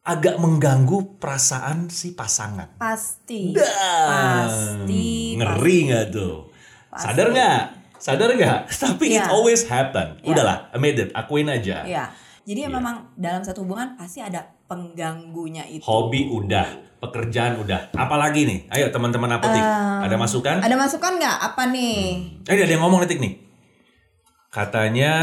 agak 0.00 0.38
mengganggu 0.38 1.18
perasaan 1.18 1.90
si 1.90 2.14
pasangan. 2.14 2.78
Pasti. 2.78 3.50
Dan 3.50 3.66
Pasti. 4.08 5.34
ngeri 5.34 5.78
nggak 5.90 6.06
tuh? 6.12 6.48
Sadar 6.94 7.34
nggak? 7.34 7.83
Sadar 8.04 8.28
nggak? 8.30 8.58
Tapi 8.84 9.04
it 9.08 9.16
Iya. 9.16 9.32
always 9.32 9.64
happen. 9.64 10.20
Iya. 10.20 10.28
Udahlah, 10.28 10.56
admit 10.70 10.96
it, 10.98 11.08
akuin 11.12 11.48
aja. 11.48 11.80
Iya. 11.82 12.04
Jadi 12.44 12.60
ya 12.60 12.68
Iya. 12.68 12.76
memang 12.76 12.96
dalam 13.16 13.40
satu 13.40 13.64
hubungan 13.64 13.96
pasti 13.96 14.20
ada 14.20 14.44
pengganggunya 14.68 15.64
itu. 15.64 15.80
Hobi 15.80 16.28
udah, 16.28 16.68
pekerjaan 17.00 17.56
udah. 17.58 17.96
Apalagi 17.96 18.44
nih? 18.44 18.58
Ayo 18.68 18.92
teman-teman 18.92 19.32
apotik, 19.32 19.64
ada 20.04 20.12
masukan? 20.14 20.60
Ada 20.60 20.76
masukan 20.76 21.16
nggak? 21.16 21.36
Apa 21.42 21.62
nih? 21.66 21.96
Eh, 22.44 22.52
ada 22.54 22.68
yang 22.68 22.84
ngomong 22.84 23.00
detik 23.00 23.24
nih. 23.24 23.40
Katanya, 24.52 25.14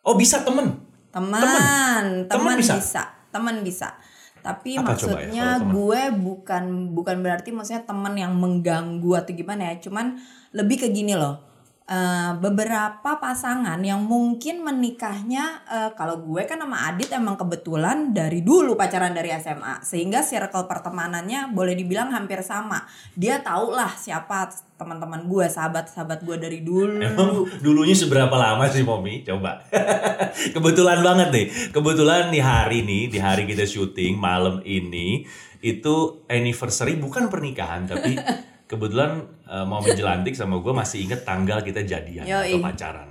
oh 0.00 0.16
bisa 0.16 0.40
temen. 0.40 0.80
Teman, 1.12 1.38
Teman 1.38 2.04
teman 2.26 2.56
bisa? 2.58 2.74
bisa. 2.74 3.02
Teman 3.30 3.62
bisa. 3.62 3.94
Tapi 4.40 4.74
Apa 4.74 4.82
ya 4.82 4.88
maksudnya 4.90 5.46
teman? 5.56 5.70
gue 5.70 6.00
bukan 6.18 6.64
bukan 6.90 7.16
berarti 7.20 7.48
maksudnya 7.48 7.84
teman 7.84 8.12
yang 8.12 8.34
mengganggu 8.34 9.12
atau 9.14 9.30
gimana 9.30 9.70
ya. 9.70 9.74
Cuman 9.78 10.18
lebih 10.50 10.80
ke 10.80 10.88
gini 10.88 11.14
loh. 11.14 11.38
Eh, 11.84 12.32
beberapa 12.40 13.20
pasangan 13.20 13.76
yang 13.84 14.08
mungkin 14.08 14.64
menikahnya 14.64 15.68
eh, 15.68 15.90
kalau 15.92 16.16
gue 16.16 16.48
kan 16.48 16.56
sama 16.56 16.88
Adit 16.88 17.12
emang 17.12 17.36
kebetulan 17.36 18.16
dari 18.16 18.40
dulu 18.40 18.72
pacaran 18.72 19.12
dari 19.12 19.28
SMA 19.36 19.84
sehingga 19.84 20.24
circle 20.24 20.64
pertemanannya 20.64 21.52
boleh 21.52 21.76
dibilang 21.76 22.08
hampir 22.08 22.40
sama 22.40 22.88
dia 23.12 23.44
tau 23.44 23.68
lah 23.68 23.92
siapa 24.00 24.48
teman-teman 24.80 25.28
gue 25.28 25.44
sahabat-sahabat 25.44 26.24
gue 26.24 26.36
dari 26.40 26.64
dulu 26.64 27.04
Emang 27.04 27.44
dulunya 27.60 27.92
seberapa 27.92 28.32
lama 28.32 28.64
sih 28.72 28.80
Momi? 28.80 29.20
Coba. 29.20 29.60
Kebetulan 30.56 31.04
banget 31.04 31.28
nih. 31.36 31.46
Kebetulan 31.68 32.32
di 32.32 32.40
hari 32.40 32.80
nih, 32.80 33.12
di 33.12 33.20
hari 33.20 33.44
kita 33.44 33.68
syuting 33.68 34.16
malam 34.16 34.64
ini 34.64 35.28
itu 35.60 36.24
anniversary 36.32 36.96
bukan 36.96 37.28
pernikahan 37.28 37.84
tapi 37.84 38.16
kebetulan 38.64 39.10
eh, 39.44 39.64
mau 39.64 39.80
menjelantik 39.80 40.32
sama 40.32 40.58
gue 40.58 40.72
masih 40.72 41.04
inget 41.04 41.22
tanggal 41.22 41.60
kita 41.60 41.84
jadian 41.84 42.24
Yoi. 42.24 42.56
atau 42.56 42.64
pacaran. 42.64 43.10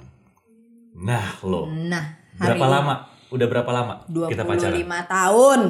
Nah 0.93 1.41
lo, 1.41 1.69
nah 1.69 2.05
hari 2.37 2.53
berapa 2.53 2.67
lama? 2.69 2.93
Udah 3.33 3.47
berapa 3.49 3.71
lama 3.73 3.93
25 4.05 4.29
kita 4.29 4.43
pacaran? 4.45 4.77
tahun 5.09 5.61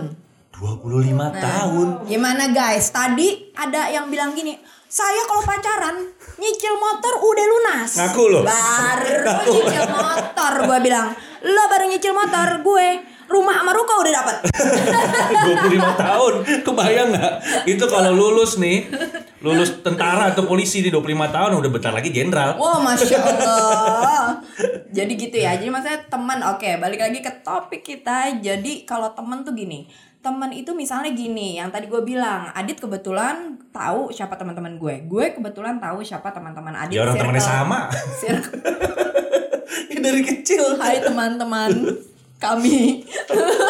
25 0.54 1.16
Nah. 1.18 1.32
tahun. 1.34 1.88
Gimana 2.06 2.44
guys? 2.52 2.92
Tadi 2.92 3.56
ada 3.56 3.90
yang 3.90 4.06
bilang 4.08 4.38
gini, 4.38 4.54
saya 4.86 5.26
kalau 5.26 5.42
pacaran 5.42 5.98
nyicil 6.38 6.76
motor 6.78 7.18
udah 7.18 7.46
lunas. 7.50 7.92
Ngaku 7.98 8.24
lo. 8.30 8.40
Baru 8.46 9.18
nyicil 9.50 9.86
motor 9.90 10.54
gue 10.70 10.80
bilang, 10.84 11.10
lo 11.42 11.64
baru 11.66 11.86
nyicil 11.90 12.14
motor 12.14 12.48
gue 12.62 12.88
rumah 13.34 13.58
sama 13.58 13.74
ruko 13.74 14.06
udah 14.06 14.14
dapet. 14.14 14.36
25 15.74 16.06
tahun. 16.06 16.34
Kebayang 16.62 17.10
nggak? 17.18 17.34
Itu 17.66 17.90
kalau 17.90 18.14
lulus 18.14 18.62
nih, 18.62 18.86
lulus 19.42 19.82
tentara 19.82 20.30
atau 20.30 20.46
polisi 20.46 20.86
di 20.86 20.94
25 20.94 21.34
tahun 21.34 21.52
udah 21.58 21.72
bentar 21.74 21.90
lagi 21.90 22.14
jenderal. 22.14 22.54
Wow, 22.62 22.86
masya 22.86 23.18
Allah. 23.26 24.38
Jadi 24.94 25.12
gitu 25.18 25.38
ya. 25.42 25.58
Jadi 25.58 25.74
maksudnya 25.74 26.06
teman, 26.06 26.46
oke. 26.46 26.70
balik 26.78 27.02
lagi 27.02 27.20
ke 27.26 27.42
topik 27.42 27.82
kita. 27.82 28.38
Jadi 28.38 28.86
kalau 28.86 29.10
teman 29.18 29.42
tuh 29.42 29.58
gini. 29.58 29.90
Teman 30.24 30.56
itu 30.56 30.72
misalnya 30.72 31.12
gini, 31.12 31.60
yang 31.60 31.68
tadi 31.68 31.92
gue 31.92 32.00
bilang, 32.00 32.48
Adit 32.56 32.80
kebetulan 32.80 33.60
tahu 33.76 34.08
siapa 34.08 34.40
teman-teman 34.40 34.80
gue. 34.80 35.04
Gue 35.04 35.36
kebetulan 35.36 35.84
tahu 35.84 36.00
siapa 36.00 36.32
teman-teman 36.32 36.72
Adit. 36.72 36.96
Ya 36.96 37.04
orang 37.04 37.20
temannya 37.20 37.44
sama. 37.44 37.92
dari 40.04 40.22
kecil. 40.24 40.80
Hai 40.80 41.00
teman-teman 41.00 41.72
kami. 42.44 43.08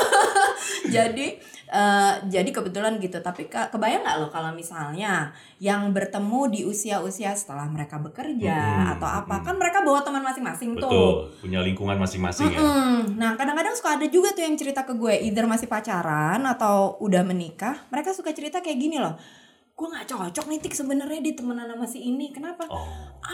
jadi 0.95 1.27
eh, 1.73 2.13
jadi 2.29 2.49
kebetulan 2.49 2.97
gitu. 2.97 3.21
Tapi 3.21 3.45
ke- 3.49 3.69
kebayang 3.69 4.01
nggak 4.01 4.17
lo 4.21 4.27
kalau 4.29 4.51
misalnya 4.53 5.33
yang 5.61 5.93
bertemu 5.93 6.41
di 6.49 6.61
usia-usia 6.65 7.33
setelah 7.37 7.69
mereka 7.69 7.97
bekerja 8.01 8.57
Mm-mm, 8.57 8.93
atau 8.97 9.09
apa 9.09 9.35
mm-mm. 9.39 9.45
kan 9.45 9.55
mereka 9.57 9.79
bawa 9.85 10.01
teman 10.01 10.21
masing-masing 10.25 10.77
tuh. 10.77 10.89
Betul, 10.89 11.13
punya 11.41 11.59
lingkungan 11.61 11.97
masing-masing 11.97 12.49
ya. 12.53 12.59
Mm-mm. 12.59 13.17
Nah 13.17 13.37
kadang-kadang 13.37 13.73
suka 13.77 13.97
ada 13.97 14.07
juga 14.09 14.33
tuh 14.33 14.43
yang 14.45 14.57
cerita 14.57 14.85
ke 14.85 14.93
gue, 14.97 15.13
either 15.25 15.45
masih 15.45 15.69
pacaran 15.69 16.41
atau 16.45 16.97
udah 17.01 17.23
menikah, 17.25 17.85
mereka 17.89 18.13
suka 18.13 18.33
cerita 18.35 18.59
kayak 18.61 18.77
gini 18.77 18.97
loh. 18.99 19.15
Gue 19.73 19.89
nggak 19.89 20.05
cocok 20.05 20.45
nih 20.53 20.59
tik 20.61 20.77
sebenarnya 20.77 21.17
di 21.25 21.33
temenan 21.33 21.65
sama 21.65 21.89
si 21.89 22.05
ini. 22.05 22.29
Kenapa? 22.29 22.69
Oh, 22.69 22.85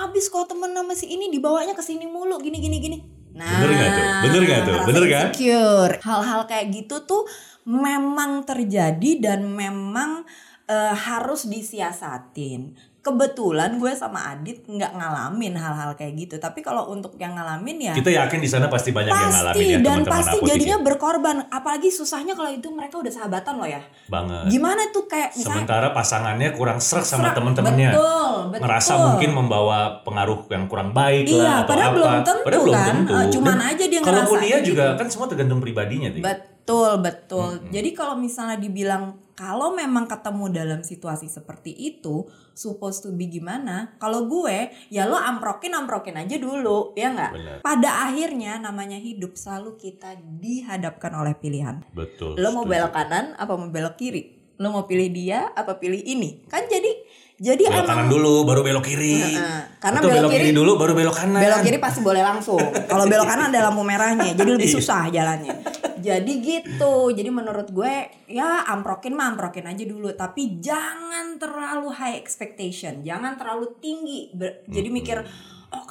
abis 0.08 0.32
kalau 0.32 0.48
temen 0.48 0.72
sama 0.72 0.96
si 0.96 1.12
ini 1.12 1.28
dibawanya 1.28 1.76
ke 1.76 1.84
sini 1.84 2.08
mulu 2.08 2.40
gini 2.40 2.64
gini 2.64 2.80
gini 2.80 3.19
nah 3.34 3.62
Bener 3.62 3.70
nggak 3.76 3.92
tuh? 3.92 4.06
Bener 4.26 4.42
nggak 4.46 4.62
tuh? 4.66 4.78
Bener 4.90 5.04
kan? 5.10 5.28
insecure. 5.30 5.96
hal-hal 6.02 6.42
kayak 6.50 6.68
gitu 6.74 6.96
tuh 7.06 7.24
memang 7.70 8.48
terjadi 8.48 9.12
dan 9.22 9.46
memang 9.46 10.26
eh, 10.66 10.96
harus 10.96 11.46
disiasatin 11.46 12.74
kebetulan 13.00 13.76
gue 13.76 13.92
sama 13.92 14.20
Adit 14.30 14.64
nggak 14.64 14.92
ngalamin 14.92 15.56
hal-hal 15.56 15.92
kayak 15.94 16.14
gitu 16.16 16.36
tapi 16.36 16.60
kalau 16.60 16.88
untuk 16.88 17.16
yang 17.16 17.32
ngalamin 17.32 17.80
ya 17.82 17.94
kita 17.94 18.12
yakin 18.12 18.38
di 18.38 18.46
sana 18.46 18.68
pasti 18.68 18.92
banyak 18.92 19.10
yang 19.10 19.32
ngalamin 19.32 19.56
pasti 19.56 19.64
ya 19.66 19.78
dan 19.78 19.84
teman-teman 20.04 20.12
pasti 20.14 20.36
apotik 20.36 20.50
jadinya 20.50 20.76
ya. 20.76 20.84
berkorban 20.84 21.38
apalagi 21.48 21.90
susahnya 21.90 22.34
kalau 22.34 22.50
itu 22.50 22.68
mereka 22.68 22.96
udah 22.96 23.08
sahabatan 23.10 23.54
loh 23.56 23.66
ya 23.66 23.80
banget. 24.06 24.44
gimana 24.50 24.82
tuh 24.90 25.04
kayak 25.06 25.32
misalnya 25.32 25.56
Sementara 25.60 25.88
pasangannya 25.90 26.50
kurang 26.52 26.80
serak 26.80 27.04
sama 27.04 27.32
teman-temannya. 27.32 27.90
betul, 27.92 28.32
betul. 28.50 28.62
Ngerasa 28.62 28.94
mungkin 29.00 29.30
membawa 29.32 29.80
pengaruh 30.02 30.40
yang 30.48 30.66
kurang 30.66 30.92
baik 30.92 31.24
Iya, 31.26 31.40
lah 31.40 31.56
atau 31.58 31.70
padahal 31.70 31.88
apa. 31.88 31.96
belum 31.96 32.14
tentu 32.20 32.44
padahal 32.44 32.62
belum 32.62 32.76
kan. 32.76 32.88
tentu. 32.90 33.14
Eh, 33.14 33.26
cuman 33.30 33.48
Dan 33.50 33.62
aja 33.66 33.84
dia 33.86 34.00
Kalaupun 34.00 34.38
iya 34.40 34.50
kayak 34.52 34.66
juga 34.66 34.84
gitu. 34.86 35.00
kan 35.00 35.08
semua 35.08 35.28
tergantung 35.28 35.60
pribadinya 35.60 36.10
tuh. 36.10 36.22
Betul, 36.22 36.92
betul. 37.00 37.50
Jadi 37.70 37.90
kalau 37.92 38.16
misalnya 38.16 38.58
dibilang 38.58 39.04
kalau 39.40 39.72
memang 39.72 40.04
ketemu 40.04 40.52
dalam 40.52 40.82
situasi 40.84 41.32
seperti 41.32 41.72
itu, 41.72 42.28
supposed 42.52 43.08
to 43.08 43.16
be 43.16 43.32
gimana? 43.32 43.96
Kalau 43.96 44.28
gue, 44.28 44.68
ya 44.92 45.08
lo 45.08 45.16
amprokin 45.16 45.72
amprokin 45.72 46.20
aja 46.20 46.36
dulu, 46.36 46.92
ya 46.92 47.16
nggak? 47.16 47.64
Pada 47.64 48.12
akhirnya 48.12 48.60
namanya 48.60 49.00
hidup 49.00 49.40
selalu 49.40 49.80
kita 49.80 50.20
dihadapkan 50.20 51.16
oleh 51.16 51.40
pilihan. 51.40 51.88
Betul. 51.96 52.36
Lo 52.36 52.52
mau 52.52 52.68
belok 52.68 52.92
kanan 52.92 53.32
apa 53.40 53.56
mau 53.56 53.72
belok 53.72 53.96
kiri? 53.96 54.36
Lo 54.60 54.76
mau 54.76 54.84
pilih 54.84 55.08
dia 55.08 55.56
apa 55.56 55.80
pilih 55.80 56.04
ini? 56.04 56.44
Kan 56.52 56.68
jadi 56.68 57.00
jadi 57.40 57.64
belok 57.66 57.82
kanan 57.82 57.96
emang 57.98 58.10
dulu 58.12 58.34
baru 58.44 58.62
belok 58.62 58.84
kiri. 58.84 59.16
Heeh. 59.26 59.62
Karena 59.80 59.98
Atau 59.98 60.08
belok 60.08 60.20
belok 60.20 60.32
kiri 60.32 60.44
kiri- 60.46 60.56
dulu 60.56 60.72
baru 60.76 60.94
belok 60.94 61.16
kanan. 61.16 61.40
belok 61.40 61.62
kiri 61.64 61.78
pasti 61.78 62.00
boleh 62.00 62.20
langsung. 62.20 62.60
Kalau 62.60 63.06
belok 63.06 63.26
kanan 63.26 63.48
ada 63.48 63.60
lampu 63.66 63.82
merahnya, 63.82 64.32
jadi 64.34 64.50
lebih 64.50 64.68
Iya. 64.68 64.76
susah 64.76 65.02
jalannya. 65.08 65.56
Jadi 66.00 66.34
gitu. 66.40 66.94
Jadi 67.10 67.30
menurut 67.30 67.68
gue 67.70 67.94
ya 68.26 68.64
amprokin 68.66 69.12
mah 69.12 69.28
amprokin 69.30 69.66
aja 69.66 69.84
dulu, 69.84 70.12
tapi 70.14 70.60
jangan 70.60 71.36
terlalu 71.36 71.88
high 71.90 72.16
expectation, 72.16 73.00
jangan 73.02 73.36
terlalu 73.36 73.72
tinggi. 73.78 74.32
Ber- 74.32 74.64
Jadi 74.66 74.88
mikir 74.90 75.24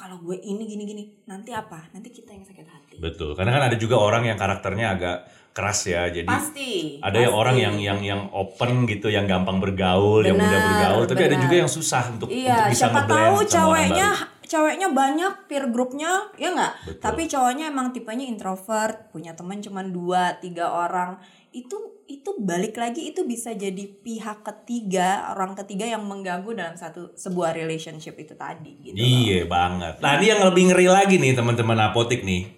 kalau 0.09 0.25
gue 0.25 0.41
ini 0.41 0.65
gini 0.65 0.83
gini, 0.89 1.03
nanti 1.29 1.53
apa? 1.53 1.85
Nanti 1.93 2.09
kita 2.09 2.33
yang 2.33 2.41
sakit 2.41 2.65
hati. 2.65 2.95
Betul. 2.97 3.37
Karena 3.37 3.53
kan 3.53 3.69
ada 3.69 3.77
juga 3.77 4.01
orang 4.01 4.25
yang 4.25 4.41
karakternya 4.41 4.97
agak 4.97 5.17
keras 5.53 5.85
ya. 5.85 6.09
Jadi 6.09 6.25
Pasti. 6.25 6.97
ada 6.97 7.13
yang 7.13 7.29
pasti. 7.29 7.41
orang 7.45 7.55
yang 7.61 7.75
yang 7.77 7.99
yang 8.01 8.21
open 8.33 8.89
gitu, 8.89 9.13
yang 9.13 9.29
gampang 9.29 9.61
bergaul, 9.61 10.25
yang 10.25 10.33
mudah 10.33 10.49
Benar, 10.49 10.65
bergaul. 10.65 11.03
Tapi 11.05 11.21
ada 11.29 11.37
benar. 11.37 11.45
juga 11.45 11.55
yang 11.61 11.69
susah 11.69 12.03
untuk 12.09 12.27
Iya, 12.33 12.57
untuk 12.57 12.73
bisa 12.73 12.85
siapa 12.89 13.01
tahu 13.05 13.37
ceweknya 13.45 14.09
ceweknya 14.49 14.87
banyak 14.89 15.33
peer 15.45 15.69
grupnya, 15.69 16.25
ya 16.41 16.49
nggak? 16.57 16.97
Tapi 17.05 17.29
cowoknya 17.29 17.69
emang 17.69 17.93
tipenya 17.93 18.25
introvert, 18.25 19.13
punya 19.13 19.37
teman 19.37 19.61
cuma 19.61 19.85
dua, 19.85 20.41
tiga 20.41 20.73
orang. 20.73 21.21
Itu 21.49 22.05
itu 22.09 22.29
balik 22.41 22.77
lagi 22.77 23.13
itu 23.13 23.21
bisa 23.25 23.53
jadi 23.53 23.85
pihak 23.85 24.41
ketiga, 24.41 25.29
orang 25.33 25.53
ketiga 25.53 25.85
yang 25.85 26.01
mengganggu 26.05 26.57
dalam 26.57 26.73
satu 26.73 27.13
sebuah 27.13 27.53
relationship 27.53 28.17
itu 28.17 28.33
tadi 28.33 28.73
gitu. 28.81 28.97
loh. 28.97 29.05
Iya 29.05 29.39
banget. 29.45 29.93
Nah 30.01 30.17
ini 30.17 30.25
yang 30.33 30.41
lebih 30.45 30.73
ngeri 30.73 30.87
lagi 30.89 31.15
nih 31.21 31.37
teman-teman 31.37 31.77
apotik 31.89 32.25
nih. 32.25 32.49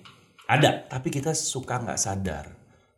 Ada, 0.47 0.87
tapi 0.91 1.11
kita 1.11 1.31
suka 1.31 1.79
nggak 1.83 1.99
sadar. 1.99 2.45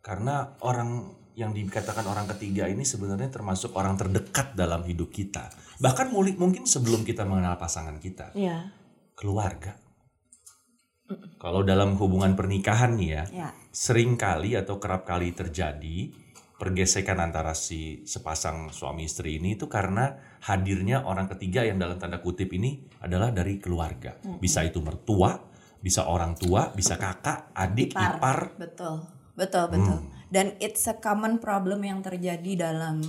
Karena 0.02 0.58
orang 0.62 1.10
yang 1.34 1.50
dikatakan 1.50 2.06
orang 2.06 2.30
ketiga 2.34 2.70
ini 2.70 2.86
sebenarnya 2.86 3.30
termasuk 3.30 3.74
orang 3.74 3.98
terdekat 3.98 4.54
dalam 4.54 4.86
hidup 4.86 5.10
kita. 5.10 5.50
Bahkan 5.82 6.14
mungkin 6.14 6.62
sebelum 6.66 7.02
kita 7.02 7.26
mengenal 7.26 7.58
pasangan 7.58 7.98
kita. 7.98 8.30
Iya. 8.38 8.70
Keluarga. 9.18 9.74
Kalau 11.42 11.60
dalam 11.66 11.98
hubungan 12.00 12.32
pernikahan 12.38 12.96
nih 12.96 13.10
ya, 13.10 13.24
Ya. 13.30 13.50
Sering 13.74 14.14
kali 14.14 14.54
atau 14.54 14.78
kerap 14.78 15.02
kali 15.02 15.34
terjadi 15.34 16.14
pergesekan 16.54 17.18
antara 17.18 17.50
si 17.58 18.06
sepasang 18.06 18.70
suami 18.70 19.10
istri 19.10 19.42
ini 19.42 19.58
itu 19.58 19.66
karena 19.66 20.14
hadirnya 20.46 21.02
orang 21.02 21.26
ketiga 21.26 21.66
yang 21.66 21.82
dalam 21.82 21.98
tanda 21.98 22.22
kutip 22.22 22.54
ini 22.54 22.78
adalah 23.02 23.34
dari 23.34 23.58
keluarga. 23.58 24.14
Bisa 24.38 24.62
itu 24.62 24.78
mertua, 24.78 25.34
bisa 25.82 26.06
orang 26.06 26.38
tua, 26.38 26.70
bisa 26.70 26.94
kakak, 26.94 27.50
adik, 27.50 27.90
ipar. 27.98 28.54
Betul, 28.54 29.02
betul, 29.34 29.66
betul. 29.74 29.98
Dan 30.30 30.54
it's 30.62 30.86
a 30.86 30.94
common 30.94 31.42
problem 31.42 31.82
yang 31.82 31.98
terjadi 32.00 32.70
dalam 32.70 33.02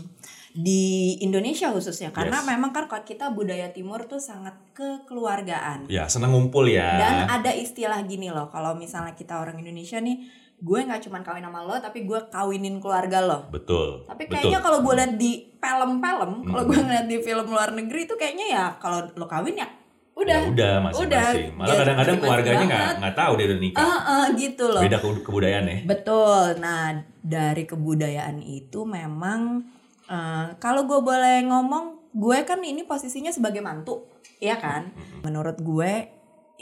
di 0.55 1.13
Indonesia 1.19 1.67
khususnya 1.69 2.15
karena 2.15 2.39
Yes. 2.39 2.47
memang 2.47 2.71
kan 2.71 2.87
kalau 2.87 3.03
kita 3.03 3.27
budaya 3.29 3.75
timur 3.75 4.07
tuh 4.07 4.23
sangat 4.23 4.55
kekeluargaan 4.71 5.91
Ya, 5.91 6.07
seneng 6.07 6.31
ngumpul 6.31 6.71
ya. 6.71 6.95
dan 6.95 7.15
ada 7.27 7.51
istilah 7.51 7.99
gini 8.07 8.31
loh 8.31 8.47
kalau 8.47 8.71
misalnya 8.71 9.19
kita 9.19 9.35
orang 9.35 9.59
Indonesia 9.59 9.99
nih 9.99 10.23
gue 10.55 10.79
nggak 10.81 11.01
cuma 11.03 11.19
kawin 11.19 11.43
sama 11.43 11.61
lo 11.61 11.75
tapi 11.77 12.03
gue 12.03 12.19
kawinin 12.27 12.79
keluarga 12.79 13.19
lo 13.19 13.39
Betul. 13.49 14.07
tapi 14.07 14.25
kayaknya 14.25 14.59
kalau 14.59 14.79
gue 14.79 14.93
lihat 14.93 15.13
di 15.15 15.31
film-film 15.55 16.31
kalau 16.43 16.63
gue 16.63 16.79
ngeliat 16.79 17.05
di 17.05 17.17
film 17.19 17.45
luar 17.47 17.69
negeri 17.71 17.99
itu 18.03 18.15
kayaknya 18.15 18.47
ya 18.49 18.65
kalau 18.77 19.03
lo 19.11 19.25
kawin 19.25 19.55
ya 19.55 19.67
udah 20.15 20.39
Ya 20.39 20.47
udah 20.47 20.73
masing-masing. 20.79 21.51
Udah. 21.51 21.59
Malah 21.59 21.75
kadang-kadang 21.75 21.95
masing-masing 21.99 22.19
keluarganya 22.23 22.65
nggak 22.65 22.91
nggak 23.03 23.15
tahu 23.19 23.31
dia 23.35 23.45
udah 23.45 23.59
nikah. 23.59 23.83
Eh, 23.83 23.99
eh, 23.99 24.25
gitu 24.39 24.65
loh 24.71 24.81
Beda 24.81 24.97
ke- 24.97 25.23
kebudayaan 25.27 25.65
ya. 25.67 25.77
Betul. 25.83 26.45
Nah, 26.63 26.85
dari 27.19 27.63
kebudayaan 27.67 28.37
itu 28.39 28.79
memang 28.87 29.39
eh, 30.07 30.45
kalau 30.55 30.87
gue 30.87 30.99
boleh 31.03 31.43
ngomong, 31.43 32.15
gue 32.15 32.37
kan 32.47 32.63
ini 32.63 32.87
posisinya 32.87 33.27
sebagai 33.27 33.59
mantu, 33.59 34.07
ya 34.39 34.55
kan? 34.55 34.95
Menurut 35.19 35.59
gue 35.59 35.91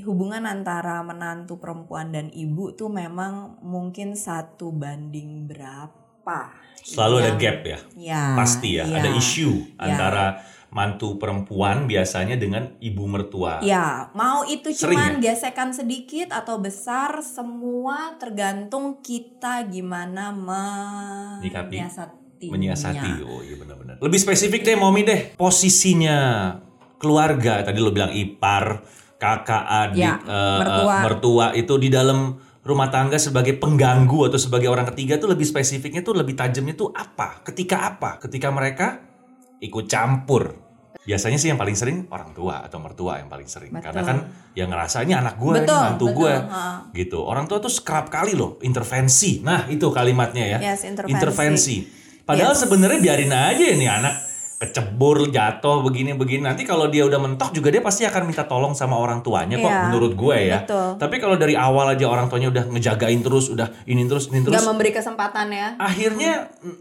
hubungan 0.01 0.50
antara 0.50 1.05
menantu 1.05 1.62
perempuan 1.62 2.09
dan 2.09 2.33
ibu 2.33 2.73
tuh 2.73 2.89
memang 2.89 3.62
mungkin 3.62 4.17
satu 4.17 4.73
banding 4.73 5.45
berapa? 5.45 6.50
Selalu 6.81 7.15
ada 7.21 7.27
Yang- 7.29 7.41
gap 7.41 7.57
ya. 7.62 7.79
Ya. 7.93 8.23
Pasti 8.33 8.69
ya, 8.81 8.83
ya. 8.89 8.97
ada 9.00 9.09
isu 9.13 9.51
Ya. 9.77 9.85
antara 9.85 10.25
mantu 10.73 11.21
perempuan 11.21 11.85
biasanya 11.85 12.33
dengan 12.33 12.73
ibu 12.81 13.05
mertua. 13.05 13.62
Ya, 13.62 14.09
mau 14.17 14.41
itu 14.41 14.73
Sering 14.73 14.97
cuman 14.97 15.13
gesekan 15.21 15.69
sedikit 15.69 16.33
atau 16.33 16.57
besar, 16.57 17.21
semua 17.21 18.17
tergantung 18.17 18.97
kita 19.05 19.69
gimana 19.69 20.33
Nyikapi, 21.45 21.77
menyiasatinya. 21.77 22.50
menyiasati. 22.50 23.12
Oh 23.21 23.45
iya 23.45 23.55
benar-benar. 23.62 24.01
Lebih 24.01 24.17
spesifik 24.17 24.65
deh 24.65 24.73
Momi 24.73 25.05
deh. 25.05 25.38
Posisinya 25.38 26.17
keluarga 26.97 27.62
tadi 27.62 27.77
lo 27.77 27.93
bilang 27.93 28.09
ipar, 28.09 28.81
kakak, 29.23 29.63
adik, 29.63 30.03
Ya, 30.03 30.19
eh, 30.19 30.57
mertua. 30.59 30.95
mertua 31.01 31.45
itu 31.55 31.73
di 31.77 31.87
dalam 31.87 32.35
rumah 32.59 32.87
tangga 32.87 33.15
sebagai 33.15 33.55
pengganggu 33.55 34.27
atau 34.27 34.39
sebagai 34.39 34.67
orang 34.67 34.87
ketiga 34.91 35.15
tuh 35.15 35.31
lebih 35.31 35.43
spesifiknya 35.43 35.99
tuh 35.99 36.15
lebih 36.15 36.35
tajamnya 36.35 36.75
tuh 36.75 36.91
apa? 36.91 37.39
Ketika 37.43 37.87
apa? 37.89 38.19
Ketika 38.19 38.51
mereka 38.51 38.99
ikut 39.59 39.87
campur. 39.87 40.59
Biasanya 41.03 41.35
sih 41.35 41.51
yang 41.51 41.59
paling 41.59 41.75
sering 41.75 42.07
orang 42.07 42.31
tua 42.31 42.63
atau 42.63 42.79
mertua 42.79 43.19
yang 43.19 43.27
paling 43.27 43.43
sering. 43.43 43.75
Betul. 43.75 43.91
Karena 43.91 44.01
kan 44.07 44.17
yang 44.55 44.71
ngerasa 44.71 45.03
ini 45.03 45.11
anak 45.11 45.35
gue, 45.35 45.51
ini 45.59 45.67
mantu 45.67 46.07
gue. 46.15 46.31
ha. 46.31 46.87
Gitu. 46.95 47.19
Orang 47.19 47.51
tua 47.51 47.59
tuh 47.59 47.67
kerap 47.83 48.07
kali 48.07 48.31
loh 48.31 48.55
intervensi. 48.63 49.43
Nah, 49.43 49.67
itu 49.67 49.91
kalimatnya 49.91 50.43
ya. 50.47 50.57
Yes, 50.71 50.87
intervensi. 50.87 51.83
Padahal 52.23 52.55
Yes. 52.55 52.63
sebenarnya 52.63 52.99
biarin 53.03 53.35
aja 53.35 53.65
nih 53.75 53.89
anak 53.91 54.15
kecebur, 54.63 55.27
jatuh 55.27 55.84
begini-begini. 55.84 56.39
Nanti 56.41 56.63
kalau 56.63 56.88
dia 56.88 57.03
udah 57.03 57.20
mentok 57.20 57.51
juga 57.51 57.67
dia 57.67 57.84
pasti 57.84 58.08
akan 58.08 58.24
minta 58.24 58.48
tolong 58.48 58.72
sama 58.72 58.96
orang 58.96 59.20
tuanya 59.20 59.60
kok 59.60 59.67
Iya, 59.67 59.82
menurut 59.88 60.15
gue 60.15 60.38
ya. 60.39 60.63
betul. 60.63 60.96
Tapi 60.96 61.15
kalau 61.20 61.36
dari 61.36 61.53
awal 61.53 61.91
aja 61.91 62.08
orang 62.08 62.32
tuanya 62.32 62.48
udah 62.48 62.63
ngejagain 62.72 63.20
terus, 63.20 63.51
udah 63.51 63.67
ini 63.84 64.08
terus, 64.08 64.32
ini 64.32 64.39
terus. 64.41 64.55
Gak 64.55 64.63
memberi 64.63 64.89
kesempatan 64.89 65.48
ya. 65.51 65.67
akhirnya 65.75 66.48
mm, 66.63 66.77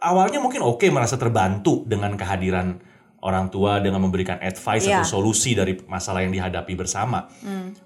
awalnya 0.00 0.38
mungkin 0.38 0.60
oke 0.60 0.84
merasa 0.88 1.16
terbantu 1.16 1.80
dengan 1.84 2.12
kehadiran 2.12 2.76
orang 3.24 3.48
tua 3.48 3.80
dengan 3.80 4.04
memberikan 4.04 4.36
advice 4.36 4.84
Iya. 4.84 5.00
atau 5.00 5.16
solusi 5.16 5.56
dari 5.56 5.80
masalah 5.88 6.20
yang 6.20 6.28
dihadapi 6.28 6.76
bersama 6.76 7.24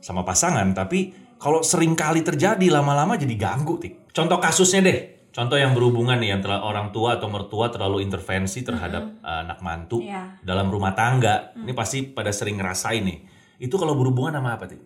sama 0.02 0.26
pasangan 0.26 0.66
tapi 0.74 1.14
kalau 1.38 1.62
sering 1.62 1.94
kali 1.94 2.26
terjadi 2.26 2.66
lama-lama 2.74 3.14
jadi 3.14 3.38
ganggu 3.38 3.78
tik 3.78 4.10
contoh 4.10 4.42
kasusnya 4.42 4.82
deh 4.82 4.98
contoh 5.30 5.54
yang 5.54 5.70
berhubungan 5.70 6.16
nih 6.16 6.30
yang 6.30 6.40
telah 6.40 6.60
orang 6.60 6.88
tua 6.88 7.16
atau 7.16 7.26
mertua 7.26 7.68
terlalu 7.68 8.00
intervensi 8.00 8.60
terhadap 8.60 9.20
uh, 9.20 9.42
anak 9.42 9.60
mantu 9.60 10.00
Iya. 10.00 10.40
dalam 10.40 10.66
rumah 10.66 10.92
tangga 10.92 11.52
ini 11.54 11.72
pasti 11.72 12.04
pada 12.04 12.30
sering 12.30 12.56
ngerasain 12.56 13.00
nih 13.00 13.18
itu 13.58 13.74
kalau 13.74 13.92
berhubungan 13.92 14.32
sama 14.32 14.54
apa 14.54 14.66
tik 14.66 14.80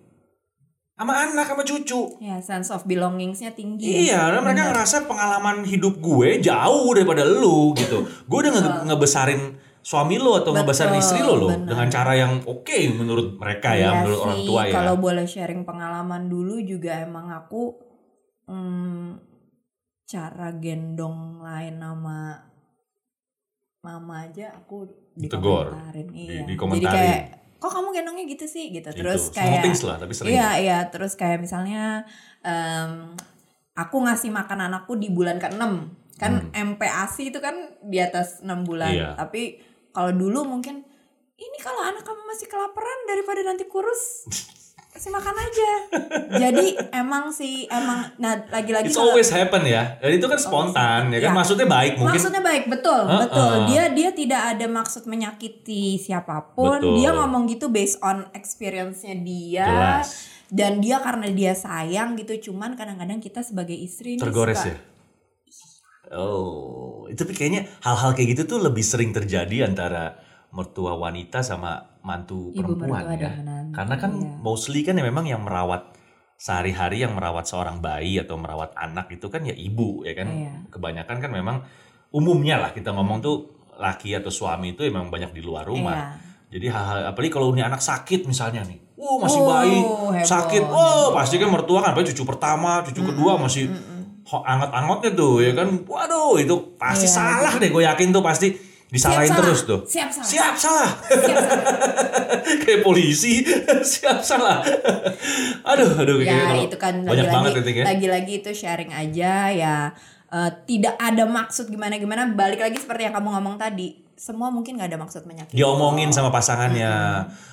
sama 0.93 1.13
anak 1.21 1.47
sama 1.47 1.63
cucu 1.63 2.03
Ya, 2.19 2.39
sense 2.39 2.69
of 2.69 2.85
belongingsnya 2.85 3.51
tinggi. 3.51 4.07
Iya, 4.07 4.23
karena 4.23 4.39
mereka 4.41 4.63
ngerasa 4.71 4.97
pengalaman 5.03 5.65
hidup 5.65 5.99
gue 5.99 6.39
jauh 6.39 6.87
daripada 6.93 7.25
lu 7.25 7.75
gitu. 7.75 8.07
Gue 8.23 8.39
udah 8.41 8.53
nge- 8.53 8.83
ngebesarin 8.87 9.43
suami 9.83 10.15
lo 10.17 10.39
atau 10.39 10.55
ngebesarin 10.55 10.95
Betul, 10.95 11.03
istri 11.03 11.21
lo 11.21 11.35
benar. 11.43 11.67
dengan 11.67 11.89
cara 11.89 12.13
yang 12.15 12.33
oke 12.45 12.77
menurut 12.93 13.35
mereka 13.35 13.75
ya, 13.75 13.89
Iya 13.89 13.91
menurut 13.99 14.19
orang 14.21 14.39
sih, 14.39 14.47
tua 14.47 14.61
ya. 14.63 14.73
Kalau 14.73 14.95
boleh 14.97 15.27
sharing 15.27 15.63
pengalaman 15.65 16.23
dulu 16.25 16.55
juga 16.63 16.93
emang 16.95 17.27
aku 17.33 17.63
hmm, 18.47 19.09
cara 20.12 20.52
gendong 20.54 21.40
lain 21.40 21.75
nama 21.75 22.37
mama 23.81 24.14
aja 24.22 24.53
aku 24.53 24.85
Ditegor, 25.12 25.72
dikomentarin. 25.72 26.09
di- 26.09 26.29
Iya. 26.29 26.42
dikomentarin. 26.44 26.85
Jadi 26.85 26.94
kayak 26.94 27.22
kok 27.57 27.72
kamu 27.72 27.88
gendongnya 27.90 28.25
gitu 28.29 28.46
sih 28.46 28.64
gitu. 28.70 28.88
Itu, 28.88 29.01
Terus 29.01 29.22
small 29.29 29.37
kayak 29.38 29.83
lah, 29.83 29.96
tapi 29.96 30.12
sering. 30.12 30.33
Iya, 30.33 30.48
iya, 30.59 30.79
terus 30.87 31.12
kayak 31.14 31.38
misalnya 31.38 32.05
em, 32.40 33.16
aku 33.72 33.96
ngasih 34.03 34.29
makan 34.29 34.68
anakku 34.68 34.94
di 34.94 35.09
bulan 35.09 35.40
ke-6. 35.40 35.64
Kan 36.14 36.33
MPASI 36.53 37.33
itu 37.33 37.40
kan 37.40 37.57
di 37.83 37.98
atas 37.98 38.38
6 38.40 38.62
bulan. 38.62 38.88
Hmm. 38.88 38.98
Iya. 38.98 39.09
Tapi 39.16 39.59
kalau 39.90 40.12
dulu 40.12 40.46
mungkin 40.46 40.85
ini 41.35 41.59
kalau 41.59 41.83
anak 41.83 42.03
kamu 42.03 42.22
masih 42.25 42.46
kelaparan 42.46 42.98
daripada 43.05 43.40
nanti 43.42 43.66
kurus 43.66 44.22
kasih 44.92 45.09
makan 45.09 45.33
aja. 45.35 45.70
Jadi 46.38 46.66
emang 46.92 47.33
sih 47.33 47.64
emang 47.64 48.12
nah 48.16 48.37
lagi-lagi 48.46 48.87
It's 48.87 48.94
kalau- 48.94 49.11
always 49.11 49.28
happen 49.28 49.64
ya. 49.64 49.96
Dan 49.96 50.14
itu 50.14 50.26
kan 50.26 50.37
spontan 50.37 51.09
ya 51.09 51.18
kan 51.18 51.33
Ya. 51.33 51.35
maksudnya 51.35 51.64
baik 51.64 51.96
mungkin. 51.96 52.12
Maksudnya 52.12 52.40
baik, 52.40 52.64
betul, 52.68 53.02
Heeh. 53.02 53.20
betul. 53.24 53.52
Dia 53.66 53.85
dia 53.88 54.11
tidak 54.12 54.42
ada 54.52 54.66
maksud 54.68 55.02
menyakiti 55.05 55.96
siapa 55.96 56.52
pun. 56.52 56.76
Betul. 56.76 56.94
Dia 56.94 57.11
ngomong 57.11 57.48
gitu 57.48 57.66
based 57.66 57.98
on 58.00 58.28
experience-nya 58.33 59.16
dia. 59.18 59.64
Jelas. 59.66 60.09
Dan 60.52 60.78
dia 60.78 61.00
karena 61.00 61.33
dia 61.33 61.57
sayang 61.57 62.12
gitu, 62.14 62.52
cuman 62.52 62.76
kadang-kadang 62.76 63.16
kita 63.18 63.40
sebagai 63.40 63.72
istri 63.72 64.20
Tergores 64.20 64.61
suka- 64.61 64.68
ya. 64.68 64.78
Oh, 66.12 67.09
itu 67.09 67.16
tapi 67.16 67.33
kayaknya 67.33 67.72
hal-hal 67.81 68.12
kayak 68.12 68.37
gitu 68.37 68.42
tuh 68.46 68.59
lebih 68.61 68.85
sering 68.85 69.11
terjadi 69.11 69.64
antara 69.64 70.20
mertua 70.52 70.92
wanita 70.92 71.40
sama 71.40 71.91
mantu 72.03 72.51
Ibu 72.51 72.75
perempuan 72.75 73.15
ya. 73.15 73.31
menantu, 73.33 73.73
Karena 73.73 73.95
kan 73.97 74.11
iya. 74.12 74.31
mostly 74.37 74.83
kan 74.83 74.95
ya 74.95 75.03
memang 75.03 75.25
yang 75.25 75.41
merawat 75.41 75.95
sehari-hari 76.35 77.01
yang 77.01 77.15
merawat 77.15 77.47
seorang 77.47 77.79
bayi 77.79 78.19
atau 78.19 78.35
merawat 78.35 78.75
anak 78.75 79.07
itu 79.09 79.27
kan 79.27 79.41
ya 79.41 79.55
ibu 79.55 80.03
ya 80.03 80.12
kan. 80.12 80.27
Iya. 80.27 80.53
Kebanyakan 80.69 81.17
kan 81.19 81.31
memang 81.31 81.57
umumnya 82.11 82.59
lah 82.59 82.71
kita 82.71 82.91
ngomong 82.91 83.19
tuh 83.19 83.37
laki 83.75 84.12
atau 84.12 84.29
suami 84.29 84.75
itu 84.75 84.83
emang 84.83 85.09
banyak 85.09 85.31
di 85.31 85.41
luar 85.41 85.62
rumah. 85.62 85.95
Iya. 85.95 86.31
Jadi 86.53 86.67
hal-hal 86.69 86.99
apalagi 87.09 87.31
kalau 87.31 87.49
ini 87.51 87.62
anak 87.62 87.81
sakit 87.81 88.27
misalnya 88.27 88.61
nih. 88.62 88.83
Wow, 88.93 89.19
masih 89.19 89.41
Oh, 89.41 89.47
bayi 89.49 89.79
heboh, 89.79 90.15
sakit. 90.21 90.62
Oh, 90.65 91.11
pasti 91.11 91.35
kan 91.37 91.49
mertua 91.49 91.81
kan 91.81 91.91
apalagi 91.91 92.12
cucu 92.12 92.23
pertama, 92.25 92.83
cucu 92.83 93.03
kedua 93.03 93.35
masih 93.37 93.67
ho- 94.23 94.45
anget-angetnya 94.45 95.11
tuh 95.12 95.35
ya 95.41 95.53
kan. 95.53 95.69
Waduh, 95.83 96.37
itu 96.37 96.55
pasti 96.77 97.07
Iya. 97.07 97.15
salah 97.17 97.55
deh 97.57 97.67
gue 97.67 97.83
yakin 97.83 98.11
tuh 98.11 98.21
pasti 98.21 98.53
disalahin 98.92 99.24
Siap 99.26 99.38
terus 99.40 99.59
salah. 99.59 99.70
tuh. 99.72 99.81
Siap 99.88 100.09
salah. 100.12 100.28
Siap 100.28 100.55
salah. 100.55 100.90
Kayak 102.62 102.81
polisi. 102.83 103.40
Siap 103.92 104.20
salah. 104.20 104.61
aduh, 105.64 105.90
aduh 105.96 106.18
ya 106.20 106.37
kalau 106.44 106.62
itu 106.62 106.76
kan 106.76 106.94
banyak 107.00 107.24
banget 107.24 107.50
lagi-lagi 107.50 107.62
itu 107.62 107.70
ya. 107.72 107.85
lagi-lagi 107.87 108.33
itu 108.37 108.50
sharing 108.52 108.92
aja 108.92 109.33
ya 109.48 109.76
eh, 110.28 110.50
tidak 110.66 110.94
ada 110.96 111.24
maksud 111.24 111.66
gimana 111.66 111.96
gimana 111.96 112.28
balik 112.28 112.61
lagi 112.61 112.76
seperti 112.76 113.07
yang 113.07 113.14
kamu 113.14 113.33
ngomong 113.33 113.57
tadi 113.57 113.94
semua 114.12 114.50
mungkin 114.50 114.76
nggak 114.76 114.87
ada 114.87 114.98
maksud 114.98 115.22
menyakiti 115.24 115.57
diomongin 115.57 116.11
sama 116.11 116.28
pasangannya 116.28 116.90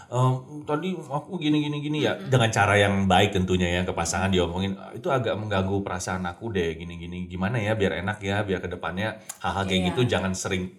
"Eh, 0.08 0.32
tadi 0.64 0.94
aku 0.94 1.38
gini 1.38 1.62
gini 1.62 1.78
gini 1.80 2.00
ya 2.02 2.18
dengan 2.20 2.50
cara 2.50 2.76
yang 2.76 3.06
baik 3.06 3.30
tentunya 3.32 3.70
ya 3.72 3.82
ke 3.82 3.94
pasangan 3.94 4.30
diomongin 4.30 4.74
"Ah, 4.76 4.90
itu 4.92 5.08
agak 5.08 5.34
mengganggu 5.34 5.80
perasaan 5.80 6.26
aku 6.26 6.50
deh 6.50 6.74
gini 6.74 6.98
gini 6.98 7.26
gimana 7.26 7.58
ya 7.58 7.74
biar 7.74 7.98
enak 8.00 8.18
ya 8.20 8.42
biar 8.42 8.60
ke 8.60 8.68
depannya 8.68 9.18
hal-hal 9.40 9.64
kayak 9.64 9.80
Iya. 9.80 9.88
gitu 9.88 10.02
jangan 10.08 10.34
sering 10.34 10.74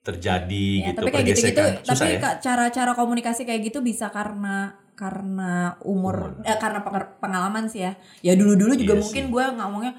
terjadi 0.00 0.66
Ya, 0.80 0.86
gitu 0.90 0.98
tapi 0.98 1.10
kayak 1.10 1.26
gitu-gitu 1.28 1.62
tapi 1.84 2.04
ya 2.16 2.40
cara-cara 2.40 2.92
komunikasi 2.94 3.44
kayak 3.44 3.60
gitu 3.62 3.78
bisa 3.80 4.08
karena 4.08 4.72
karena 4.96 5.80
umur, 5.80 6.36
Umur. 6.36 6.44
eh, 6.44 6.56
karena 6.56 6.80
pengalaman 7.16 7.64
sih 7.66 7.84
ya 7.84 7.92
ya 8.20 8.32
dulu-dulu 8.32 8.76
juga 8.76 8.94
Iya 8.94 9.00
mungkin 9.00 9.24
gue 9.28 9.44
ngomongnya 9.56 9.92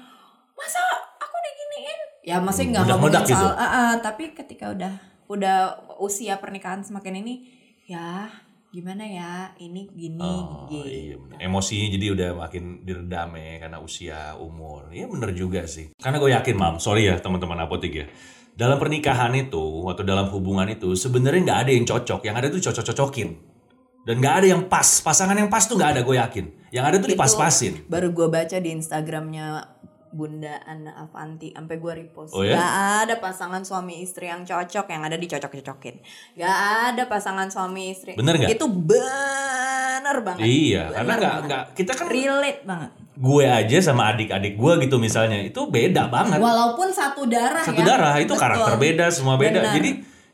masa 0.54 0.78
aku 1.18 1.36
diginiin 1.40 1.98
ya 2.22 2.36
masih 2.38 2.70
nggak 2.70 2.82
ngomongin 2.86 3.22
gitu. 3.24 3.34
soal 3.34 3.54
ah, 3.54 3.66
ah, 3.66 3.92
tapi 3.98 4.30
ketika 4.30 4.70
udah 4.70 4.92
udah 5.26 5.56
usia 5.98 6.38
pernikahan 6.38 6.82
semakin 6.82 7.18
ini 7.18 7.34
ya 7.84 8.30
gimana 8.70 9.02
ya 9.02 9.32
ini 9.58 9.90
gini 9.90 10.16
Oh, 10.18 10.64
gitu. 10.66 10.86
iya 10.86 11.14
bener. 11.14 11.36
Emosinya 11.38 11.88
jadi 11.92 12.06
udah 12.08 12.30
makin 12.38 12.64
diredam 12.80 13.36
ya 13.36 13.60
karena 13.60 13.78
usia 13.78 14.32
umur. 14.34 14.88
Iya 14.88 15.12
bener 15.12 15.36
juga 15.36 15.68
sih. 15.68 15.92
Karena 15.94 16.16
gue 16.16 16.32
yakin 16.32 16.56
mam, 16.56 16.76
sorry 16.80 17.04
ya 17.04 17.20
teman-teman 17.20 17.60
apotek 17.60 17.92
ya. 17.92 18.06
Dalam 18.62 18.78
pernikahan 18.78 19.34
itu 19.34 19.90
atau 19.90 20.06
dalam 20.06 20.30
hubungan 20.30 20.70
itu 20.70 20.94
sebenarnya 20.94 21.50
nggak 21.50 21.60
ada 21.66 21.70
yang 21.74 21.82
cocok. 21.82 22.20
Yang 22.22 22.36
ada 22.38 22.46
tuh 22.46 22.60
cocok-cocokin. 22.70 23.28
Dan 24.06 24.22
nggak 24.22 24.34
ada 24.38 24.46
yang 24.54 24.62
pas. 24.70 24.86
Pasangan 25.02 25.34
yang 25.34 25.50
pas 25.50 25.66
tuh 25.66 25.74
nggak 25.74 25.98
ada 25.98 26.00
gue 26.06 26.14
yakin. 26.14 26.44
Yang 26.70 26.84
ada 26.86 26.96
tuh 27.02 27.08
dipas-pasin. 27.10 27.72
baru 27.90 28.14
gue 28.14 28.30
baca 28.30 28.56
di 28.62 28.70
Instagramnya 28.70 29.71
Bunda 30.12 30.60
Ana 30.62 30.92
Avanti 30.94 31.50
sampai 31.50 31.76
gue 31.76 31.92
repost. 31.98 32.30
Oh 32.30 32.40
ya? 32.40 32.54
Gak 32.54 32.74
ada 33.02 33.14
pasangan 33.16 33.60
suami 33.60 33.98
istri 33.98 34.28
yang 34.28 34.44
cocok 34.44 34.86
yang 34.86 35.02
ada 35.02 35.16
dicocok-cocokin. 35.16 35.96
Gak 36.36 36.58
ada 36.86 37.08
pasangan 37.08 37.48
suami 37.48 37.90
istri. 37.90 38.12
Bener 38.12 38.36
nggak? 38.36 38.52
Itu 38.52 38.68
bener 38.68 40.16
banget. 40.20 40.44
Iya, 40.44 40.82
Bener 40.86 40.96
karena 40.98 41.14
nggak 41.16 41.36
nggak 41.42 41.62
kita 41.74 41.92
kan 41.94 42.06
relate 42.06 42.62
banget. 42.62 42.90
gue 43.12 43.44
aja 43.44 43.76
sama 43.82 44.08
adik-adik 44.08 44.56
gue 44.56 44.72
gitu 44.82 44.96
misalnya 44.96 45.38
itu 45.38 45.60
beda 45.66 46.08
banget. 46.08 46.36
Walaupun 46.36 46.88
satu 46.88 47.24
darah 47.24 47.60
Satu 47.60 47.78
ya. 47.78 47.86
darah 47.86 48.14
itu 48.16 48.28
Betul. 48.28 48.40
karakter 48.40 48.74
beda, 48.76 49.06
semua 49.08 49.36
beda. 49.36 49.60
Benar. 49.60 49.74
Jadi 49.74 49.90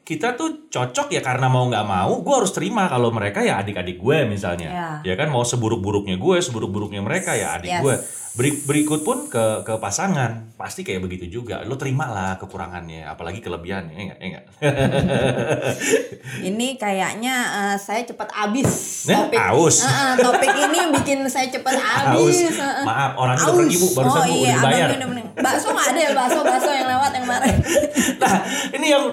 kita 0.09 0.33
tuh 0.33 0.73
cocok 0.73 1.13
ya 1.13 1.21
karena 1.21 1.47
mau 1.47 1.69
nggak 1.69 1.85
mau, 1.85 2.17
gue 2.19 2.35
harus 2.35 2.49
terima 2.49 2.89
kalau 2.89 3.13
mereka 3.13 3.45
ya 3.45 3.61
adik-adik 3.61 4.01
gue 4.01 4.25
misalnya, 4.25 5.05
ya 5.05 5.15
kan 5.15 5.29
mau 5.29 5.45
seburuk-buruknya 5.45 6.17
gue, 6.17 6.37
seburuk-buruknya 6.41 7.05
mereka 7.05 7.37
ya 7.37 7.53
adik 7.55 7.69
Yes. 7.69 7.83
gue. 7.85 7.97
Beri- 8.31 8.63
berikut 8.63 9.03
pun 9.03 9.27
ke 9.27 9.67
ke 9.67 9.75
pasangan 9.77 10.55
pasti 10.55 10.81
kayak 10.81 11.03
begitu 11.03 11.27
juga. 11.29 11.59
Lo 11.61 11.75
terimalah 11.75 12.39
kekurangannya, 12.39 13.03
apalagi 13.05 13.43
kelebihannya, 13.43 13.99
ya 13.99 14.05
nggak? 14.15 14.19
Ya? 14.23 14.43
Ini 16.49 16.79
kayaknya 16.79 17.35
eh, 17.35 17.77
saya 17.77 18.07
cepat 18.07 18.31
habis 18.31 18.69
Nah, 19.05 19.27
topik. 19.27 19.39
aus. 19.43 19.83
Eh, 19.83 19.91
eh, 19.91 20.15
topik 20.21 20.53
ini 20.55 20.79
bikin 20.95 21.19
saya 21.27 21.51
cepat 21.51 21.77
habis. 21.83 22.55
Maaf, 22.85 23.19
udah 23.19 23.35
Aus. 23.35 23.53
pergi 23.59 23.77
bu, 23.77 23.87
barusan 23.93 24.21
oh, 24.23 24.25
bu 24.25 24.35
iya, 24.39 24.55
udah 24.95 25.09
meneng. 25.09 25.27
Bakso 25.35 25.69
nggak 25.69 25.87
ada 25.91 26.01
ya 26.01 26.11
bakso 26.15 26.41
bakso 26.43 26.71
yang 26.71 26.89
lewat 26.89 27.11
yang 27.13 27.25
kemarin. 27.27 27.55
Nah, 28.23 28.35
ini 28.75 28.87
yang 28.91 29.05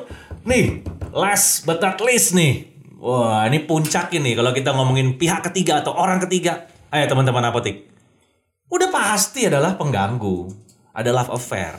nih 0.45 0.85
last 1.11 1.65
but 1.65 1.81
not 1.81 1.99
least 1.99 2.37
nih. 2.37 2.71
Wah, 3.01 3.45
ini 3.45 3.61
puncak 3.61 4.09
ini 4.17 4.33
kalau 4.33 4.49
kita 4.49 4.73
ngomongin 4.73 5.19
pihak 5.19 5.45
ketiga 5.51 5.83
atau 5.83 5.93
orang 5.93 6.21
ketiga. 6.25 6.65
Ayo 6.89 7.05
teman-teman 7.05 7.51
apotik. 7.51 7.91
Udah 8.71 8.89
pasti 8.89 9.45
adalah 9.45 9.77
pengganggu. 9.77 10.49
Ada 10.95 11.11
love 11.11 11.33
affair. 11.35 11.75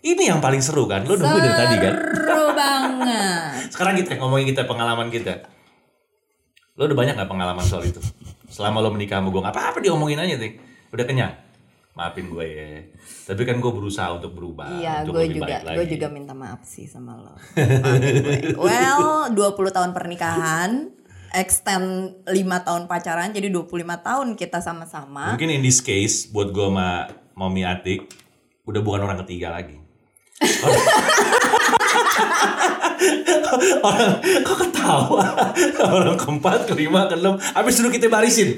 Ini 0.00 0.32
yang 0.32 0.40
paling 0.40 0.64
seru 0.64 0.88
kan? 0.88 1.04
Lo 1.04 1.18
nunggu 1.18 1.36
dari 1.36 1.52
tadi 1.52 1.76
kan? 1.76 1.94
Seru 2.16 2.46
banget. 2.56 3.52
Sekarang 3.76 3.94
kita 4.00 4.16
ngomongin 4.16 4.46
kita 4.48 4.64
pengalaman 4.64 5.12
kita. 5.12 5.44
Lo 6.80 6.88
udah 6.88 6.96
banyak 6.96 7.18
gak 7.18 7.28
pengalaman 7.28 7.60
soal 7.60 7.84
itu? 7.84 8.00
Selama 8.48 8.80
lo 8.80 8.88
menikah 8.88 9.20
sama 9.20 9.28
gue, 9.28 9.42
apa-apa 9.44 9.78
diomongin 9.84 10.16
aja 10.16 10.40
deh. 10.40 10.56
Udah 10.88 11.04
kenyang? 11.04 11.36
Maafin 11.98 12.30
gue 12.30 12.46
ya. 12.46 12.70
Tapi 13.26 13.42
kan 13.42 13.58
gue 13.58 13.72
berusaha 13.74 14.14
untuk 14.14 14.32
berubah. 14.38 14.70
Iya, 14.78 15.02
untuk 15.02 15.18
gue 15.18 15.22
lebih 15.26 15.42
juga, 15.42 15.46
baik 15.50 15.62
lagi. 15.66 15.76
gue 15.76 15.86
juga 15.98 16.06
minta 16.08 16.32
maaf 16.32 16.62
sih 16.62 16.86
sama 16.86 17.18
lo. 17.18 17.34
Gue. 18.54 18.54
Well, 18.56 19.34
20 19.34 19.76
tahun 19.76 19.90
pernikahan, 19.90 20.94
extend 21.34 22.14
5 22.24 22.66
tahun 22.66 22.82
pacaran, 22.86 23.34
jadi 23.34 23.50
25 23.50 24.06
tahun 24.06 24.28
kita 24.38 24.62
sama-sama. 24.62 25.34
Mungkin 25.34 25.50
in 25.50 25.62
this 25.66 25.82
case 25.82 26.30
buat 26.30 26.54
gue 26.54 26.66
sama 26.70 27.10
Mami 27.34 27.66
Atik 27.66 28.06
udah 28.70 28.80
bukan 28.86 29.02
orang 29.02 29.18
ketiga 29.26 29.50
lagi. 29.50 29.82
orang 33.80 34.10
kok 34.40 34.56
ketawa 34.60 35.24
orang 35.80 36.16
keempat 36.16 36.66
kelima 36.66 37.06
keenam 37.06 37.34
habis 37.38 37.76
dulu 37.76 37.88
kita 37.88 38.06
barisin 38.06 38.56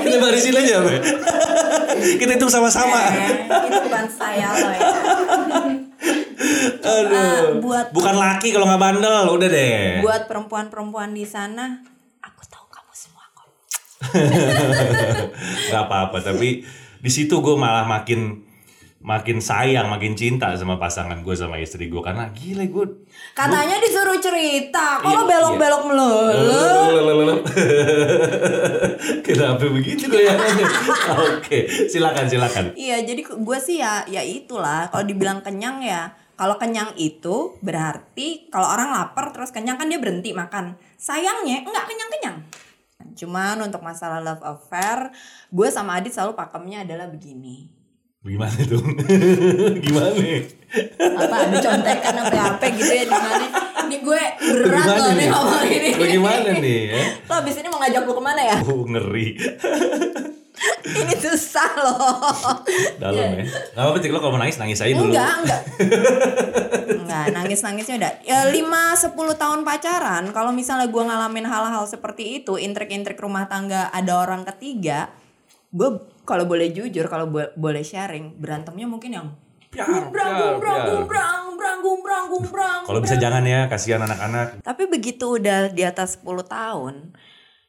kita 0.00 0.16
barisin 0.18 0.54
aja 0.54 0.76
Be. 0.80 0.96
kita 2.16 2.30
hitung 2.34 2.48
sama-sama 2.48 3.00
Eh, 3.10 3.46
itu 3.66 3.78
bukan 3.82 4.06
saya 4.08 4.48
lo 4.50 4.68
ya. 4.68 4.80
aduh 6.80 7.12
Eh, 7.12 7.42
buat 7.60 7.86
bukan 7.90 8.14
laki 8.16 8.50
kalau 8.50 8.66
nggak 8.66 8.80
bandel 8.80 9.24
udah 9.30 9.48
deh 9.48 10.00
buat 10.00 10.24
perempuan-perempuan 10.24 11.12
di 11.12 11.22
sana, 11.22 11.84
aku 12.20 12.42
tahu 12.46 12.64
kamu 12.66 12.92
semua 12.92 13.24
kok. 13.30 13.48
nggak 15.68 15.82
apa-apa 15.82 16.18
tapi 16.22 16.64
di 16.96 17.10
situ 17.10 17.34
gue 17.38 17.54
malah 17.54 17.84
makin 17.84 18.40
makin 19.00 19.40
sayang 19.40 19.88
makin 19.88 20.12
cinta 20.12 20.52
sama 20.60 20.76
pasangan 20.76 21.24
gue 21.24 21.32
sama 21.32 21.56
istri 21.56 21.88
gue 21.88 22.02
karena 22.04 22.28
gila 22.36 22.68
gue 22.68 22.86
Katanya 23.32 23.80
disuruh 23.80 24.20
cerita, 24.20 25.00
kok 25.00 25.08
Iya, 25.08 25.16
lo 25.16 25.22
belok-belok 25.24 25.82
melulu? 25.88 27.34
Kenapa 29.24 29.64
begitu 29.64 30.12
goyangannya? 30.12 30.66
Oke, 31.32 31.64
silakan 31.88 32.26
silakan. 32.28 32.64
Iya, 32.76 33.00
jadi 33.08 33.24
gue 33.24 33.58
sih 33.62 33.80
ya 33.80 34.04
ya 34.04 34.20
itulah. 34.20 34.92
Kalau 34.92 35.04
dibilang 35.08 35.40
kenyang 35.40 35.80
ya, 35.80 36.12
kalau 36.36 36.60
kenyang 36.60 36.92
itu 37.00 37.56
berarti 37.64 38.52
kalau 38.52 38.68
orang 38.68 38.92
lapar 38.92 39.32
terus 39.32 39.48
kenyang 39.48 39.80
kan 39.80 39.88
dia 39.88 39.96
berhenti 39.96 40.36
makan. 40.36 40.76
Sayangnya 41.00 41.64
enggak 41.64 41.88
kenyang-kenyang. 41.88 42.36
Cuman 43.16 43.56
untuk 43.64 43.80
masalah 43.80 44.20
love 44.20 44.44
affair, 44.44 45.08
gue 45.48 45.68
sama 45.72 45.96
Adit 45.96 46.12
selalu 46.12 46.36
pakemnya 46.36 46.84
adalah 46.84 47.08
begini. 47.08 47.79
Gimana 48.20 48.60
tuh? 48.68 48.84
Gimana? 49.84 50.24
Apa 51.00 51.36
ada 51.40 51.56
contekan 51.56 52.14
apa 52.20 52.40
apa 52.52 52.64
gitu 52.76 52.92
ya 52.92 53.08
di 53.08 53.16
mana? 53.16 53.46
Ini 53.88 53.96
gue 54.04 54.22
berat 54.60 54.96
loh 55.00 55.12
nih 55.16 55.26
ngomong 55.32 55.64
ini. 55.72 55.90
Bagaimana 55.96 56.50
nih? 56.60 56.80
Ya? 56.92 57.02
Lo 57.24 57.32
abis 57.40 57.56
ini 57.64 57.72
mau 57.72 57.80
ngajak 57.80 58.04
lu 58.04 58.12
ke 58.12 58.20
mana 58.20 58.42
ya? 58.44 58.56
Oh, 58.68 58.84
ngeri. 58.84 59.40
ini 61.00 61.14
susah 61.16 61.70
loh. 61.80 62.60
Dalam 63.00 63.40
ya. 63.40 63.44
Gak 63.72 63.80
apa-apa, 63.88 64.04
lo 64.12 64.18
kalau 64.20 64.32
mau 64.36 64.40
nangis 64.44 64.60
nangis 64.60 64.84
aja 64.84 64.92
dulu. 64.92 65.16
Enggak, 65.16 65.34
enggak. 65.40 65.62
enggak, 66.92 67.24
nangis-nangisnya 67.32 67.96
udah. 68.04 68.12
Ya 68.20 68.38
5 68.52 69.16
10 69.16 69.16
tahun 69.16 69.60
pacaran, 69.64 70.24
kalau 70.36 70.52
misalnya 70.52 70.92
gua 70.92 71.08
ngalamin 71.08 71.48
hal-hal 71.48 71.88
seperti 71.88 72.44
itu, 72.44 72.60
intrik-intrik 72.60 73.16
rumah 73.16 73.48
tangga 73.48 73.88
ada 73.88 74.20
orang 74.20 74.44
ketiga, 74.44 75.08
gue 75.70 75.88
kalau 76.22 76.44
boleh 76.44 76.70
jujur, 76.70 77.06
kalau 77.06 77.26
bo- 77.26 77.54
boleh 77.54 77.80
sharing, 77.80 78.36
berantemnya 78.36 78.86
mungkin 78.86 79.10
yang 79.12 79.28
Piar, 79.70 79.86
gumbrang, 79.86 80.10
piar, 80.28 80.38
gumbrang, 80.50 80.74
piar. 80.74 80.88
gumbrang, 80.90 81.38
gumbrang, 81.46 81.78
gumbrang, 81.80 82.24
gumbrang. 82.28 82.80
Kalau 82.82 82.98
bisa 82.98 83.14
jangan 83.14 83.46
ya, 83.46 83.70
kasihan 83.70 84.02
anak-anak. 84.02 84.60
Tapi 84.60 84.82
begitu 84.84 85.38
udah 85.38 85.70
di 85.70 85.82
atas 85.82 86.18
10 86.18 86.42
tahun, 86.44 87.14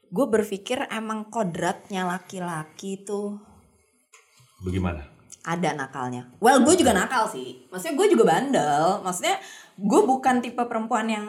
gue 0.04 0.26
berpikir 0.28 0.82
emang 0.88 1.24
kodratnya 1.24 2.02
laki-laki 2.04 2.98
tuh 3.00 3.38
Bagaimana? 4.60 5.06
ada 5.42 5.74
nakalnya. 5.74 6.30
Well, 6.38 6.62
gue 6.62 6.74
juga 6.74 6.90
nakal 6.92 7.26
sih. 7.26 7.66
Maksudnya 7.66 7.94
gue 7.96 8.06
juga 8.14 8.24
bandel. 8.24 9.02
Maksudnya 9.02 9.38
gue 9.74 10.00
bukan 10.04 10.38
tipe 10.38 10.62
perempuan 10.62 11.06
yang 11.06 11.26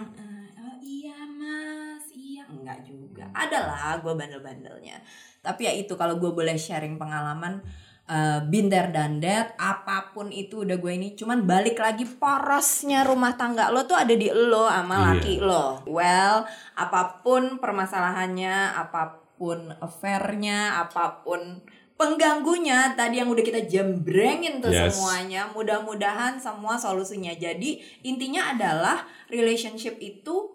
enggak 3.34 3.50
juga. 3.50 3.58
Ada 3.58 3.60
lah 3.66 3.94
gue 3.98 4.14
bandel-bandelnya. 4.14 4.98
Tapi 5.42 5.62
ya 5.66 5.74
itu 5.74 5.98
kalau 5.98 6.16
gue 6.16 6.30
boleh 6.30 6.54
sharing 6.56 6.96
pengalaman 6.96 7.60
eh 8.04 8.44
binder 8.44 8.92
dan 8.92 9.24
that, 9.24 9.56
apa 9.56 10.12
pun 10.12 10.28
itu 10.28 10.68
udah 10.68 10.76
gue 10.76 10.92
ini. 10.92 11.16
Cuman 11.16 11.48
balik 11.48 11.80
lagi 11.80 12.04
porosnya 12.06 13.08
rumah 13.08 13.34
tangga 13.34 13.72
lo 13.72 13.88
tuh 13.88 13.96
ada 13.96 14.12
di 14.12 14.28
lo 14.28 14.68
sama 14.68 14.96
Iya. 14.96 15.04
laki 15.08 15.34
lo. 15.40 15.80
Well, 15.88 16.44
apa 16.76 17.24
pun 17.24 17.64
permasalahannya, 17.64 18.76
apa 18.76 19.24
pun 19.40 19.72
affairnya, 19.80 20.84
apa 20.84 21.24
pun 21.24 21.64
pengganggunya 21.94 22.98
tadi 22.98 23.22
yang 23.22 23.30
udah 23.30 23.46
kita 23.46 23.64
jembrengin 23.64 24.60
tuh 24.60 24.74
Yes. 24.74 24.98
semuanya 24.98 25.48
mudah-mudahan 25.54 26.42
semua 26.42 26.76
solusinya 26.76 27.32
jadi 27.32 27.80
intinya 28.02 28.52
adalah 28.52 29.06
relationship 29.30 30.02
itu 30.02 30.52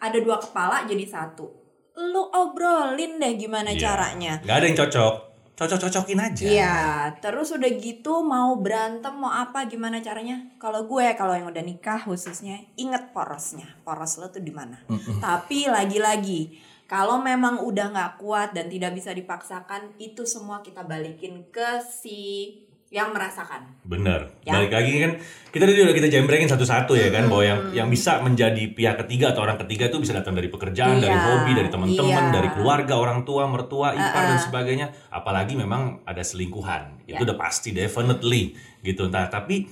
ada 0.00 0.16
dua 0.18 0.40
kepala 0.40 0.88
jadi 0.88 1.04
satu 1.04 1.52
lu 1.98 2.22
obrolin 2.30 3.18
deh 3.18 3.34
gimana 3.34 3.72
Iya. 3.72 3.80
caranya 3.80 4.32
Gak 4.44 4.56
ada 4.56 4.66
yang 4.66 4.78
cocok. 4.78 5.14
Cocok-cocokin 5.60 6.16
aja. 6.16 6.44
Iya, 6.48 6.76
terus 7.20 7.52
udah 7.52 7.68
gitu 7.76 8.24
mau 8.24 8.56
berantem 8.56 9.12
mau 9.12 9.28
apa 9.28 9.68
gimana 9.68 10.00
caranya? 10.00 10.40
Kalau 10.56 10.88
gue 10.88 11.12
kalau 11.20 11.36
yang 11.36 11.52
udah 11.52 11.60
nikah 11.60 12.00
khususnya 12.00 12.64
inget 12.80 13.12
porosnya, 13.12 13.68
poros 13.84 14.16
lo 14.16 14.32
tuh 14.32 14.40
di 14.40 14.56
mana. 14.56 14.80
Tapi 15.20 15.68
lagi-lagi 15.68 16.56
kalau 16.88 17.20
memang 17.20 17.60
udah 17.60 17.92
nggak 17.92 18.12
kuat 18.16 18.56
dan 18.56 18.72
tidak 18.72 18.96
bisa 18.96 19.12
dipaksakan, 19.12 20.00
itu 20.00 20.24
semua 20.24 20.64
kita 20.64 20.80
balikin 20.80 21.44
ke 21.52 21.84
si 21.84 22.56
yang 22.90 23.14
merasakan. 23.14 23.70
Bener. 23.86 24.34
Ya. 24.42 24.58
Balik 24.58 24.74
lagi 24.74 24.92
kan 24.98 25.12
kita 25.54 25.62
tadi 25.62 25.78
udah 25.78 25.94
kita 25.94 26.10
jembrengin 26.10 26.50
satu-satu 26.50 26.98
ya 26.98 27.06
kan 27.14 27.30
bahwa 27.30 27.42
yang 27.46 27.60
yang 27.70 27.88
bisa 27.90 28.18
menjadi 28.18 28.66
pihak 28.74 29.06
ketiga 29.06 29.30
atau 29.30 29.46
orang 29.46 29.62
ketiga 29.62 29.86
itu 29.86 30.02
bisa 30.02 30.10
datang 30.10 30.34
dari 30.34 30.50
pekerjaan, 30.50 30.98
dari 30.98 31.14
Iya, 31.14 31.22
hobi, 31.22 31.52
dari 31.54 31.70
teman-teman, 31.70 32.24
iya. 32.30 32.34
dari 32.34 32.50
keluarga, 32.50 32.98
orang 32.98 33.22
tua, 33.22 33.46
mertua, 33.46 33.94
ipar 33.94 34.34
dan 34.34 34.42
sebagainya. 34.42 34.90
Apalagi 35.14 35.54
memang 35.54 36.02
ada 36.02 36.18
selingkuhan. 36.18 37.06
Itu 37.06 37.22
Ya. 37.22 37.26
udah 37.30 37.38
pasti 37.38 37.70
definitely 37.70 38.58
gitu. 38.82 39.06
Nah, 39.06 39.30
tapi 39.30 39.70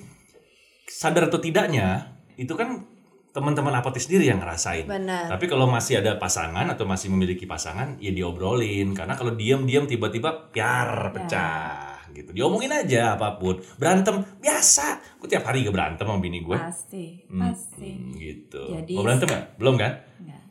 sadar 0.87 1.26
atau 1.26 1.42
tidaknya 1.42 2.14
itu 2.38 2.54
kan 2.54 2.87
teman-teman 3.35 3.74
apotis 3.74 4.07
sendiri 4.07 4.31
yang 4.31 4.38
ngerasain. 4.38 4.87
Benar. 4.87 5.26
Tapi 5.26 5.50
kalau 5.50 5.66
masih 5.66 5.98
ada 6.02 6.18
pasangan 6.22 6.70
atau 6.70 6.87
masih 6.87 7.11
memiliki 7.11 7.50
pasangan, 7.50 7.98
ya 7.98 8.14
diobrolin. 8.14 8.94
Karena 8.94 9.18
kalau 9.18 9.35
diam-diam 9.35 9.90
tiba-tiba 9.90 10.54
piar 10.54 11.11
pecah 11.14 11.88
gitu. 12.12 12.31
Diomongin 12.33 12.71
aja 12.71 13.14
apa 13.14 13.37
pun. 13.37 13.59
Berantem 13.77 14.25
biasa. 14.38 15.18
Gue 15.18 15.29
tiap 15.29 15.44
hari 15.44 15.62
gak 15.62 15.75
berantem 15.75 16.05
sama 16.05 16.18
bini 16.18 16.40
gue. 16.40 16.57
Pasti, 16.57 17.23
pasti. 17.27 17.90
Hmm, 17.90 18.12
gitu. 18.14 18.62
Jadi- 18.71 18.94
Mau 18.94 19.03
berantem 19.03 19.27
gak? 19.27 19.44
Belum 19.57 19.75
kan? 19.75 19.92
Enggak. 20.18 20.42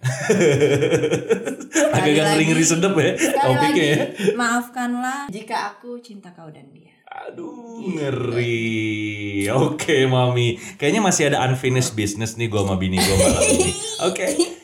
Agak-agak 1.90 2.26
ngeri-ngeri 2.30 2.64
sedep 2.64 2.94
ya 2.94 3.12
topiknya 3.36 3.86
ya. 3.86 3.98
maafkanlah 4.34 5.20
jika 5.28 5.74
aku 5.74 5.98
cinta 6.00 6.30
kau 6.32 6.50
dan 6.50 6.70
dia. 6.70 6.94
Aduh, 7.08 7.82
ngeri. 7.88 9.48
Oke, 9.50 10.06
Mami. 10.06 10.60
Kayaknya 10.76 11.02
masih 11.02 11.24
ada 11.32 11.42
unfinished 11.44 11.96
business 11.96 12.36
nih 12.36 12.46
gue 12.46 12.60
sama 12.60 12.76
bini 12.76 13.00
gue 13.00 13.16
malam 13.16 13.42
ini. 13.48 13.72
Oke. 14.04 14.26
Kelar 14.28 14.57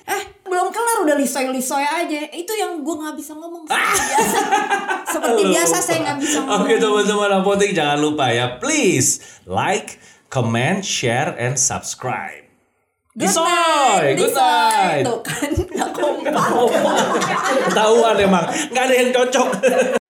udah 1.13 1.21
lisoy-lisoy 1.21 1.85
aja. 1.85 2.19
Itu 2.33 2.53
yang 2.57 2.81
gue 2.81 2.95
nggak 2.97 3.13
bisa 3.13 3.37
ngomong 3.37 3.69
seperti 3.69 4.01
biasa. 4.01 4.37
Seperti 5.05 5.41
biasa 5.45 5.75
saya 5.77 5.97
nggak 6.01 6.17
bisa 6.17 6.37
ngomong. 6.41 6.65
Oke, 6.65 6.73
teman-teman 6.81 7.31
apotek 7.37 7.71
jangan 7.77 8.01
lupa 8.01 8.33
ya. 8.33 8.57
Please 8.57 9.21
like, 9.45 10.01
comment, 10.33 10.81
share, 10.81 11.37
and 11.37 11.61
subscribe. 11.61 12.41
Good 13.13 13.29
Gisoy, 13.29 13.45
night, 13.45 14.17
good 14.17 14.33
night. 14.33 15.05
Tuh 15.05 15.21
kan, 15.21 15.51
nggak 15.53 15.89
kompak. 15.93 16.33
Ketahuan 17.69 18.17
emang, 18.17 18.45
nggak 18.73 18.83
ada 18.89 18.95
yang 18.97 19.09
cocok. 19.13 19.49